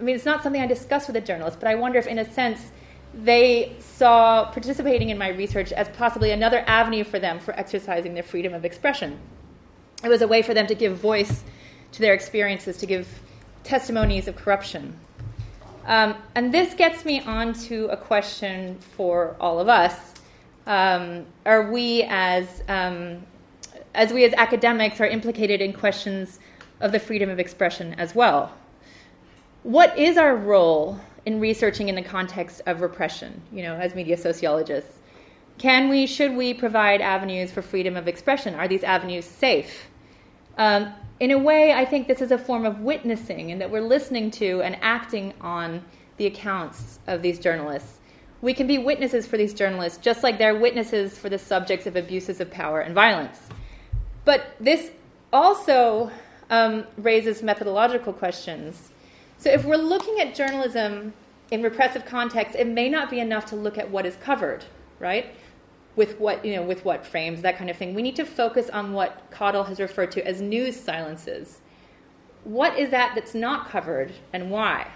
I 0.01 0.03
mean, 0.03 0.17
it's 0.17 0.25
not 0.25 0.43
something 0.43 0.61
I 0.61 0.67
discuss 0.67 1.07
with 1.07 1.17
a 1.17 1.21
journalist, 1.21 1.61
but 1.61 1.69
I 1.69 1.75
wonder 1.77 1.99
if, 1.99 2.07
in 2.07 2.19
a 2.19 2.31
sense, 2.33 2.73
they 3.15 3.77
saw 3.79 4.51
participating 4.51 5.11
in 5.11 5.19
my 5.19 5.29
research 5.29 5.71
as 5.73 5.89
possibly 5.91 6.31
another 6.31 6.65
avenue 6.67 7.05
for 7.05 7.19
them 7.19 7.39
for 7.39 7.53
exercising 7.55 8.15
their 8.15 8.23
freedom 8.23 8.55
of 8.55 8.65
expression. 8.65 9.21
It 10.05 10.09
was 10.09 10.23
a 10.23 10.29
way 10.29 10.43
for 10.43 10.55
them 10.55 10.67
to 10.67 10.75
give 10.75 10.97
voice 10.97 11.45
to 11.93 12.01
their 12.01 12.15
experiences, 12.15 12.77
to 12.79 12.87
give 12.87 13.09
testimonies 13.65 14.29
of 14.29 14.37
corruption. 14.37 14.99
Um, 15.85 16.15
and 16.35 16.53
this 16.53 16.75
gets 16.75 17.05
me 17.05 17.21
on 17.21 17.55
to 17.55 17.87
a 17.87 17.97
question 17.97 18.79
for 18.97 19.37
all 19.41 19.59
of 19.59 19.69
us. 19.69 20.15
Um, 20.67 21.27
are 21.45 21.71
we 21.71 22.05
as 22.05 22.63
um, 22.69 23.27
as 23.95 24.13
we 24.13 24.25
as 24.25 24.33
academics 24.35 25.01
are 25.01 25.07
implicated 25.07 25.61
in 25.61 25.73
questions 25.73 26.39
of 26.81 26.93
the 26.93 26.99
freedom 26.99 27.31
of 27.31 27.39
expression 27.39 27.95
as 27.95 28.15
well? 28.15 28.53
What 29.65 29.97
is 29.99 30.17
our 30.17 30.35
role 30.35 30.99
in 31.27 31.41
researching 31.41 31.89
in 31.89 31.95
the 31.95 32.03
context 32.03 32.63
of 32.67 32.81
repression, 32.81 33.43
you 33.53 33.63
know, 33.63 33.75
as 33.77 33.95
media 33.95 34.17
sociologists? 34.17 34.99
Can 35.59 35.89
we, 35.89 36.07
should 36.07 36.35
we 36.35 36.55
provide 36.55 37.01
avenues 37.01 37.53
for 37.53 37.63
freedom 37.63 37.97
of 37.97 38.09
expression? 38.09 38.55
Are 38.55 38.67
these 38.67 38.83
avenues 38.83 39.25
safe? 39.25 39.89
Um, 40.59 40.93
in 41.21 41.31
a 41.31 41.39
way, 41.39 41.73
I 41.73 41.85
think 41.85 42.09
this 42.09 42.21
is 42.21 42.31
a 42.31 42.39
form 42.39 42.65
of 42.65 42.81
witnessing 42.81 43.53
and 43.53 43.61
that 43.61 43.71
we're 43.71 43.81
listening 43.81 44.31
to 44.33 44.61
and 44.63 44.77
acting 44.83 45.35
on 45.41 45.85
the 46.17 46.27
accounts 46.27 46.99
of 47.07 47.23
these 47.23 47.39
journalists. 47.39 47.99
We 48.41 48.55
can 48.55 48.67
be 48.67 48.77
witnesses 48.77 49.27
for 49.27 49.37
these 49.37 49.55
journalists 49.55 49.99
just 50.03 50.23
like 50.23 50.39
they're 50.39 50.59
witnesses 50.59 51.17
for 51.17 51.29
the 51.29 51.39
subjects 51.39 51.87
of 51.87 51.95
abuses 51.97 52.41
of 52.41 52.51
power 52.51 52.81
and 52.81 52.95
violence. 52.95 53.39
But 54.25 54.55
this 54.59 54.91
also 55.33 56.11
um, 56.51 56.85
raises 56.97 57.43
methodological 57.43 58.13
questions. 58.13 58.91
So 59.39 59.51
if 59.51 59.65
we're 59.65 59.77
looking 59.77 60.21
at 60.21 60.35
journalism 60.35 61.15
in 61.51 61.63
repressive 61.63 62.05
contexts, 62.05 62.57
it 62.57 62.67
may 62.67 62.89
not 62.89 63.11
be 63.11 63.21
enough 63.21 63.47
to 63.47 63.57
look 63.57 63.79
at 63.79 63.91
what 63.91 64.07
is 64.07 64.17
covered, 64.17 64.65
right? 64.99 65.27
With 65.95 66.19
what 66.19 66.45
you 66.45 66.57
know 66.57 66.63
with 66.63 66.85
what 66.85 67.05
frames 67.05 67.43
that 67.43 67.59
kind 67.59 67.71
of 67.71 67.77
thing. 67.77 67.95
We 67.95 68.03
need 68.03 68.17
to 68.17 68.25
focus 68.25 68.71
on 68.71 68.93
what 68.93 69.31
Caudle 69.31 69.65
has 69.65 69.81
referred 69.81 70.13
to 70.13 70.27
as 70.27 70.41
news 70.41 70.79
silences. 70.79 71.61
What 72.45 72.79
is 72.79 72.91
that 72.91 73.15
that's 73.15 73.35
not 73.35 73.69
covered 73.69 74.13
and 74.33 74.51
why? 74.51 74.91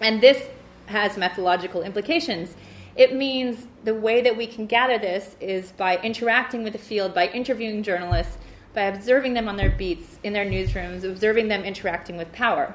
And 0.00 0.20
this 0.20 0.46
has 0.86 1.16
methodological 1.16 1.82
implications. 1.82 2.56
It 2.96 3.14
means 3.14 3.66
the 3.84 3.94
way 3.94 4.20
that 4.22 4.36
we 4.36 4.46
can 4.46 4.66
gather 4.66 4.98
this 4.98 5.36
is 5.40 5.72
by 5.72 5.98
interacting 5.98 6.62
with 6.62 6.74
the 6.74 6.78
field 6.78 7.14
by 7.14 7.28
interviewing 7.28 7.82
journalists 7.82 8.36
by 8.74 8.82
observing 8.82 9.34
them 9.34 9.48
on 9.48 9.56
their 9.56 9.70
beats 9.70 10.18
in 10.22 10.32
their 10.32 10.46
newsrooms 10.46 11.04
observing 11.04 11.48
them 11.48 11.64
interacting 11.64 12.16
with 12.16 12.32
power. 12.32 12.74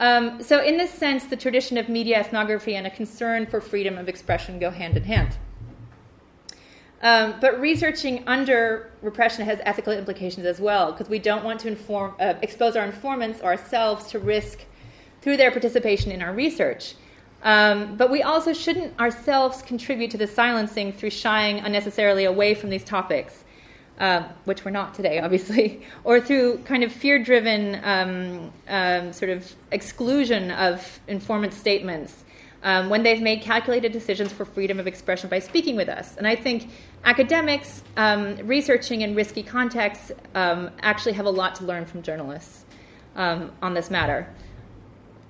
Um, 0.00 0.42
so, 0.42 0.62
in 0.62 0.76
this 0.76 0.92
sense, 0.92 1.26
the 1.26 1.36
tradition 1.36 1.76
of 1.76 1.88
media 1.88 2.20
ethnography 2.20 2.76
and 2.76 2.86
a 2.86 2.90
concern 2.90 3.46
for 3.46 3.60
freedom 3.60 3.98
of 3.98 4.08
expression 4.08 4.60
go 4.60 4.70
hand 4.70 4.96
in 4.96 5.02
hand. 5.02 5.36
Um, 7.00 7.34
but 7.40 7.60
researching 7.60 8.24
under 8.26 8.90
repression 9.02 9.44
has 9.44 9.60
ethical 9.64 9.92
implications 9.92 10.46
as 10.46 10.60
well, 10.60 10.92
because 10.92 11.08
we 11.08 11.20
don't 11.20 11.44
want 11.44 11.60
to 11.60 11.68
inform, 11.68 12.14
uh, 12.18 12.34
expose 12.42 12.74
our 12.74 12.84
informants 12.84 13.40
or 13.40 13.46
ourselves 13.50 14.08
to 14.08 14.18
risk 14.18 14.64
through 15.22 15.36
their 15.36 15.50
participation 15.50 16.10
in 16.10 16.22
our 16.22 16.32
research. 16.32 16.94
Um, 17.42 17.96
but 17.96 18.10
we 18.10 18.22
also 18.22 18.52
shouldn't 18.52 18.98
ourselves 18.98 19.62
contribute 19.62 20.10
to 20.10 20.16
the 20.16 20.26
silencing 20.26 20.92
through 20.92 21.10
shying 21.10 21.60
unnecessarily 21.60 22.24
away 22.24 22.54
from 22.54 22.70
these 22.70 22.82
topics, 22.82 23.44
uh, 24.00 24.24
which 24.44 24.64
we're 24.64 24.72
not 24.72 24.94
today, 24.94 25.20
obviously, 25.22 25.82
or 26.02 26.20
through 26.20 26.58
kind 26.64 26.82
of 26.82 26.90
fear 26.90 27.22
driven 27.22 27.80
um, 27.84 28.52
um, 28.66 29.12
sort 29.12 29.30
of 29.30 29.54
exclusion 29.70 30.50
of 30.50 30.98
informant 31.06 31.54
statements 31.54 32.24
um, 32.62 32.88
when 32.88 33.02
they've 33.02 33.22
made 33.22 33.42
calculated 33.42 33.92
decisions 33.92 34.32
for 34.32 34.44
freedom 34.44 34.80
of 34.80 34.86
expression 34.86 35.28
by 35.30 35.38
speaking 35.38 35.76
with 35.76 35.88
us. 35.88 36.16
And 36.16 36.26
I 36.26 36.34
think 36.34 36.70
academics 37.04 37.82
um, 37.96 38.36
researching 38.46 39.02
in 39.02 39.14
risky 39.14 39.42
contexts 39.42 40.12
um, 40.34 40.70
actually 40.80 41.12
have 41.12 41.26
a 41.26 41.30
lot 41.30 41.54
to 41.56 41.64
learn 41.64 41.86
from 41.86 42.02
journalists 42.02 42.64
on 43.16 43.74
this 43.74 43.90
matter. 43.90 44.32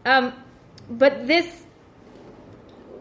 but 0.05 1.27
this 1.27 1.65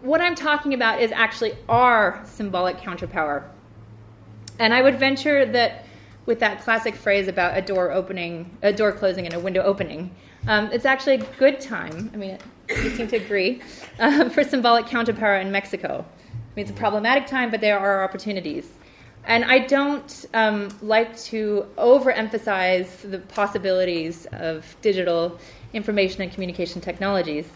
what 0.02 0.22
I'm 0.22 0.36
talking 0.36 0.74
about 0.74 1.02
is 1.02 1.12
actually 1.12 1.58
our 1.68 2.22
symbolic 2.26 2.78
counterpower. 2.78 3.44
And 4.60 4.74
I 4.74 4.82
would 4.82 4.98
venture 4.98 5.46
that 5.46 5.86
with 6.26 6.40
that 6.40 6.62
classic 6.62 6.96
phrase 6.96 7.28
about 7.28 7.58
a 7.58 7.62
door 7.62 7.92
opening, 7.92 8.58
a 8.62 8.74
door 8.74 8.92
closing, 8.92 9.26
and 9.26 9.34
a 9.34 9.40
window 9.40 9.62
opening, 9.64 10.16
um, 10.48 10.70
it's 10.72 10.86
actually 10.86 11.16
a 11.16 11.26
good 11.38 11.60
time. 11.60 12.10
I 12.14 12.18
mean, 12.18 12.38
you 12.70 12.90
seem 12.92 13.08
to 13.10 13.16
agree 13.18 13.62
um, 14.00 14.30
for 14.32 14.44
symbolic 14.44 14.86
counterpower 14.86 15.42
in 15.42 15.52
Mexico. 15.52 16.06
Mean, 16.58 16.64
it's 16.64 16.72
a 16.72 16.80
problematic 16.80 17.28
time, 17.28 17.52
but 17.52 17.62
there 17.62 17.78
are 17.78 18.04
opportunities. 18.04 18.68
And 19.26 19.46
I 19.46 19.60
don't 19.60 20.26
um, 20.34 20.70
like 20.82 21.16
to 21.26 21.68
overemphasize 21.78 23.12
the 23.12 23.20
possibilities 23.20 24.26
of 24.32 24.76
digital 24.82 25.38
information 25.74 26.24
and 26.24 26.32
communication 26.32 26.82
technologies. 26.82 27.48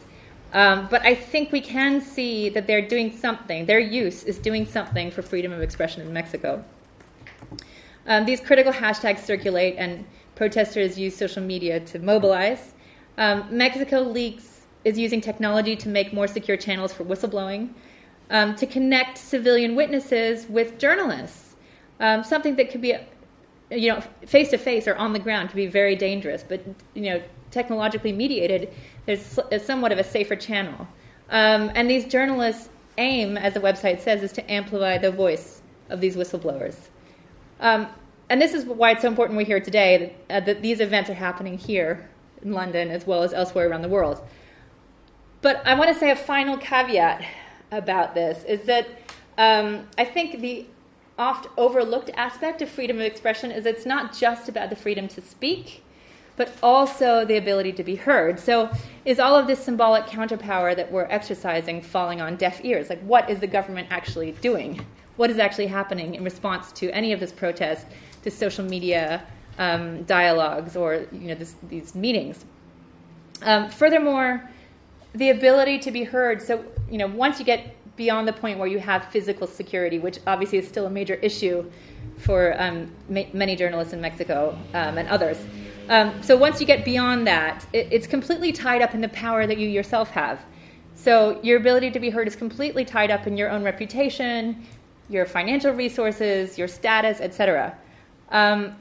Um, 0.53 0.87
but 0.91 1.03
I 1.03 1.15
think 1.15 1.51
we 1.51 1.61
can 1.61 1.99
see 1.99 2.49
that 2.49 2.67
they're 2.67 2.87
doing 2.87 3.17
something. 3.17 3.65
Their 3.65 3.79
use 3.79 4.21
is 4.23 4.37
doing 4.37 4.67
something 4.67 5.09
for 5.09 5.23
freedom 5.23 5.51
of 5.51 5.63
expression 5.63 6.03
in 6.03 6.13
Mexico. 6.13 6.63
Um, 8.05 8.25
these 8.25 8.39
critical 8.39 8.71
hashtags 8.71 9.21
circulate, 9.21 9.77
and 9.79 10.05
protesters 10.35 10.99
use 10.99 11.17
social 11.17 11.41
media 11.41 11.79
to 11.79 11.97
mobilize. 11.97 12.75
Um, 13.17 13.47
Mexico 13.49 14.01
Leaks 14.01 14.67
is 14.85 14.95
using 14.95 15.21
technology 15.21 15.75
to 15.77 15.89
make 15.89 16.13
more 16.13 16.27
secure 16.27 16.55
channels 16.55 16.93
for 16.93 17.03
whistleblowing, 17.03 17.73
um, 18.31 18.55
to 18.55 18.65
connect 18.65 19.17
civilian 19.17 19.75
witnesses 19.75 20.47
with 20.49 20.79
journalists. 20.79 21.55
Um, 21.99 22.23
something 22.23 22.55
that 22.55 22.71
could 22.71 22.81
be, 22.81 22.95
you 23.69 23.91
know, 23.91 24.01
face 24.25 24.49
to 24.49 24.57
face 24.57 24.87
or 24.87 24.95
on 24.95 25.13
the 25.13 25.19
ground 25.19 25.49
could 25.49 25.57
be 25.57 25.67
very 25.67 25.95
dangerous, 25.95 26.43
but 26.47 26.65
you 26.95 27.03
know, 27.03 27.21
technologically 27.51 28.13
mediated 28.13 28.73
there's 29.05 29.39
somewhat 29.63 29.91
of 29.91 29.99
a 29.99 30.03
safer 30.03 30.35
channel. 30.35 30.87
Um, 31.29 31.71
and 31.75 31.89
these 31.89 32.05
journalists' 32.05 32.69
aim, 32.97 33.37
as 33.37 33.53
the 33.53 33.59
website 33.59 33.99
says, 33.99 34.23
is 34.23 34.31
to 34.33 34.51
amplify 34.51 34.97
the 34.97 35.11
voice 35.11 35.61
of 35.89 36.01
these 36.01 36.15
whistleblowers. 36.15 36.75
Um, 37.59 37.87
and 38.29 38.41
this 38.41 38.53
is 38.53 38.65
why 38.65 38.91
it's 38.91 39.01
so 39.01 39.07
important 39.07 39.37
we're 39.37 39.45
here 39.45 39.59
today 39.59 40.15
that, 40.29 40.43
uh, 40.43 40.45
that, 40.45 40.61
these 40.61 40.79
events 40.79 41.09
are 41.09 41.15
happening 41.15 41.57
here 41.57 42.09
in 42.41 42.53
London 42.53 42.89
as 42.89 43.05
well 43.05 43.23
as 43.23 43.33
elsewhere 43.33 43.69
around 43.69 43.81
the 43.81 43.89
world. 43.89 44.21
But 45.41 45.65
I 45.65 45.73
want 45.73 45.91
to 45.91 45.99
say 45.99 46.11
a 46.11 46.15
final 46.15 46.57
caveat 46.57 47.25
about 47.71 48.13
this 48.13 48.43
is 48.43 48.63
that 48.63 48.87
um, 49.37 49.87
I 49.97 50.05
think 50.05 50.41
the 50.41 50.65
oft 51.17 51.47
overlooked 51.57 52.09
aspect 52.15 52.61
of 52.61 52.69
freedom 52.69 52.97
of 52.97 53.03
expression 53.03 53.51
is 53.51 53.65
it's 53.65 53.85
not 53.85 54.15
just 54.15 54.49
about 54.49 54.69
the 54.69 54.75
freedom 54.75 55.07
to 55.09 55.21
speak 55.21 55.83
but 56.41 56.51
also 56.63 57.25
the 57.25 57.37
ability 57.37 57.71
to 57.73 57.83
be 57.83 57.95
heard. 57.95 58.39
So, 58.39 58.69
is 59.05 59.19
all 59.19 59.35
of 59.35 59.47
this 59.47 59.63
symbolic 59.63 60.07
counterpower 60.07 60.73
that 60.75 60.91
we're 60.91 61.05
exercising 61.05 61.81
falling 61.81 62.21
on 62.21 62.35
deaf 62.35 62.63
ears? 62.63 62.89
Like, 62.89 63.01
what 63.01 63.29
is 63.29 63.39
the 63.39 63.47
government 63.47 63.89
actually 63.91 64.31
doing? 64.33 64.83
What 65.17 65.29
is 65.29 65.37
actually 65.37 65.67
happening 65.67 66.15
in 66.15 66.23
response 66.23 66.71
to 66.73 66.89
any 66.91 67.11
of 67.11 67.19
this 67.19 67.31
protest, 67.31 67.85
to 68.23 68.31
social 68.31 68.65
media 68.65 69.23
um, 69.57 70.03
dialogues, 70.03 70.75
or 70.75 71.05
you 71.11 71.27
know 71.27 71.35
this, 71.35 71.55
these 71.69 71.93
meetings? 71.93 72.45
Um, 73.43 73.69
furthermore, 73.69 74.49
the 75.13 75.29
ability 75.29 75.79
to 75.79 75.91
be 75.91 76.03
heard. 76.03 76.41
So, 76.41 76.63
you 76.89 76.97
know, 76.97 77.07
once 77.07 77.39
you 77.39 77.45
get 77.45 77.75
beyond 77.95 78.27
the 78.27 78.33
point 78.33 78.57
where 78.57 78.67
you 78.67 78.79
have 78.79 79.05
physical 79.05 79.47
security, 79.47 79.99
which 79.99 80.19
obviously 80.25 80.57
is 80.57 80.67
still 80.67 80.85
a 80.85 80.89
major 80.89 81.15
issue 81.15 81.69
for 82.17 82.55
um, 82.61 82.91
ma- 83.09 83.23
many 83.33 83.55
journalists 83.55 83.93
in 83.93 84.01
Mexico 84.01 84.57
um, 84.73 84.97
and 84.97 85.07
others. 85.09 85.37
Um, 85.89 86.23
so 86.23 86.37
once 86.37 86.61
you 86.61 86.67
get 86.67 86.85
beyond 86.85 87.27
that, 87.27 87.65
it, 87.73 87.87
it's 87.91 88.07
completely 88.07 88.51
tied 88.51 88.81
up 88.81 88.93
in 88.93 89.01
the 89.01 89.09
power 89.09 89.45
that 89.45 89.57
you 89.57 89.67
yourself 89.67 90.09
have. 90.11 90.39
So 90.95 91.39
your 91.41 91.57
ability 91.57 91.91
to 91.91 91.99
be 91.99 92.09
heard 92.09 92.27
is 92.27 92.35
completely 92.35 92.85
tied 92.85 93.11
up 93.11 93.27
in 93.27 93.35
your 93.35 93.49
own 93.49 93.63
reputation, 93.63 94.65
your 95.09 95.25
financial 95.25 95.73
resources, 95.73 96.57
your 96.57 96.67
status, 96.67 97.19
etc. 97.19 97.75
Um, 98.29 98.75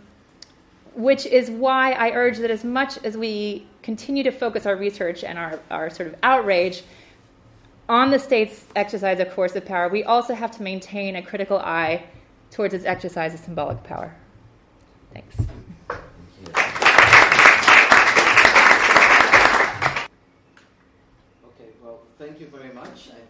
which 0.95 1.27
is 1.27 1.51
why 1.51 1.93
I 1.93 2.11
urge 2.11 2.38
that 2.38 2.51
as 2.51 2.64
much 2.64 3.03
as 3.05 3.16
we 3.16 3.66
continue 3.83 4.23
to 4.23 4.31
focus 4.31 4.66
our 4.66 4.77
research 4.77 5.25
and 5.25 5.38
our, 5.38 5.59
our 5.71 5.90
sort 5.90 6.09
of 6.09 6.16
outrage 6.23 6.83
on 7.90 8.11
the 8.11 8.19
state's 8.19 8.66
exercise 8.77 9.19
of 9.19 9.31
coercive 9.31 9.64
power, 9.64 9.88
we 9.88 10.05
also 10.05 10.33
have 10.33 10.53
to 10.53 10.62
maintain 10.62 11.16
a 11.16 11.23
critical 11.23 11.59
eye 11.59 12.05
towards 12.53 12.73
its 12.73 12.85
exercise 12.85 13.35
of 13.35 13.40
symbolic 13.40 13.83
power. 13.83 14.14
Thanks. 15.12 15.37
thank 15.37 15.49
okay, 21.45 21.71
well, 21.83 21.99
thank 22.16 22.38
you 22.38 22.47
very 22.47 22.73
much. 22.73 23.11
I 23.11 23.30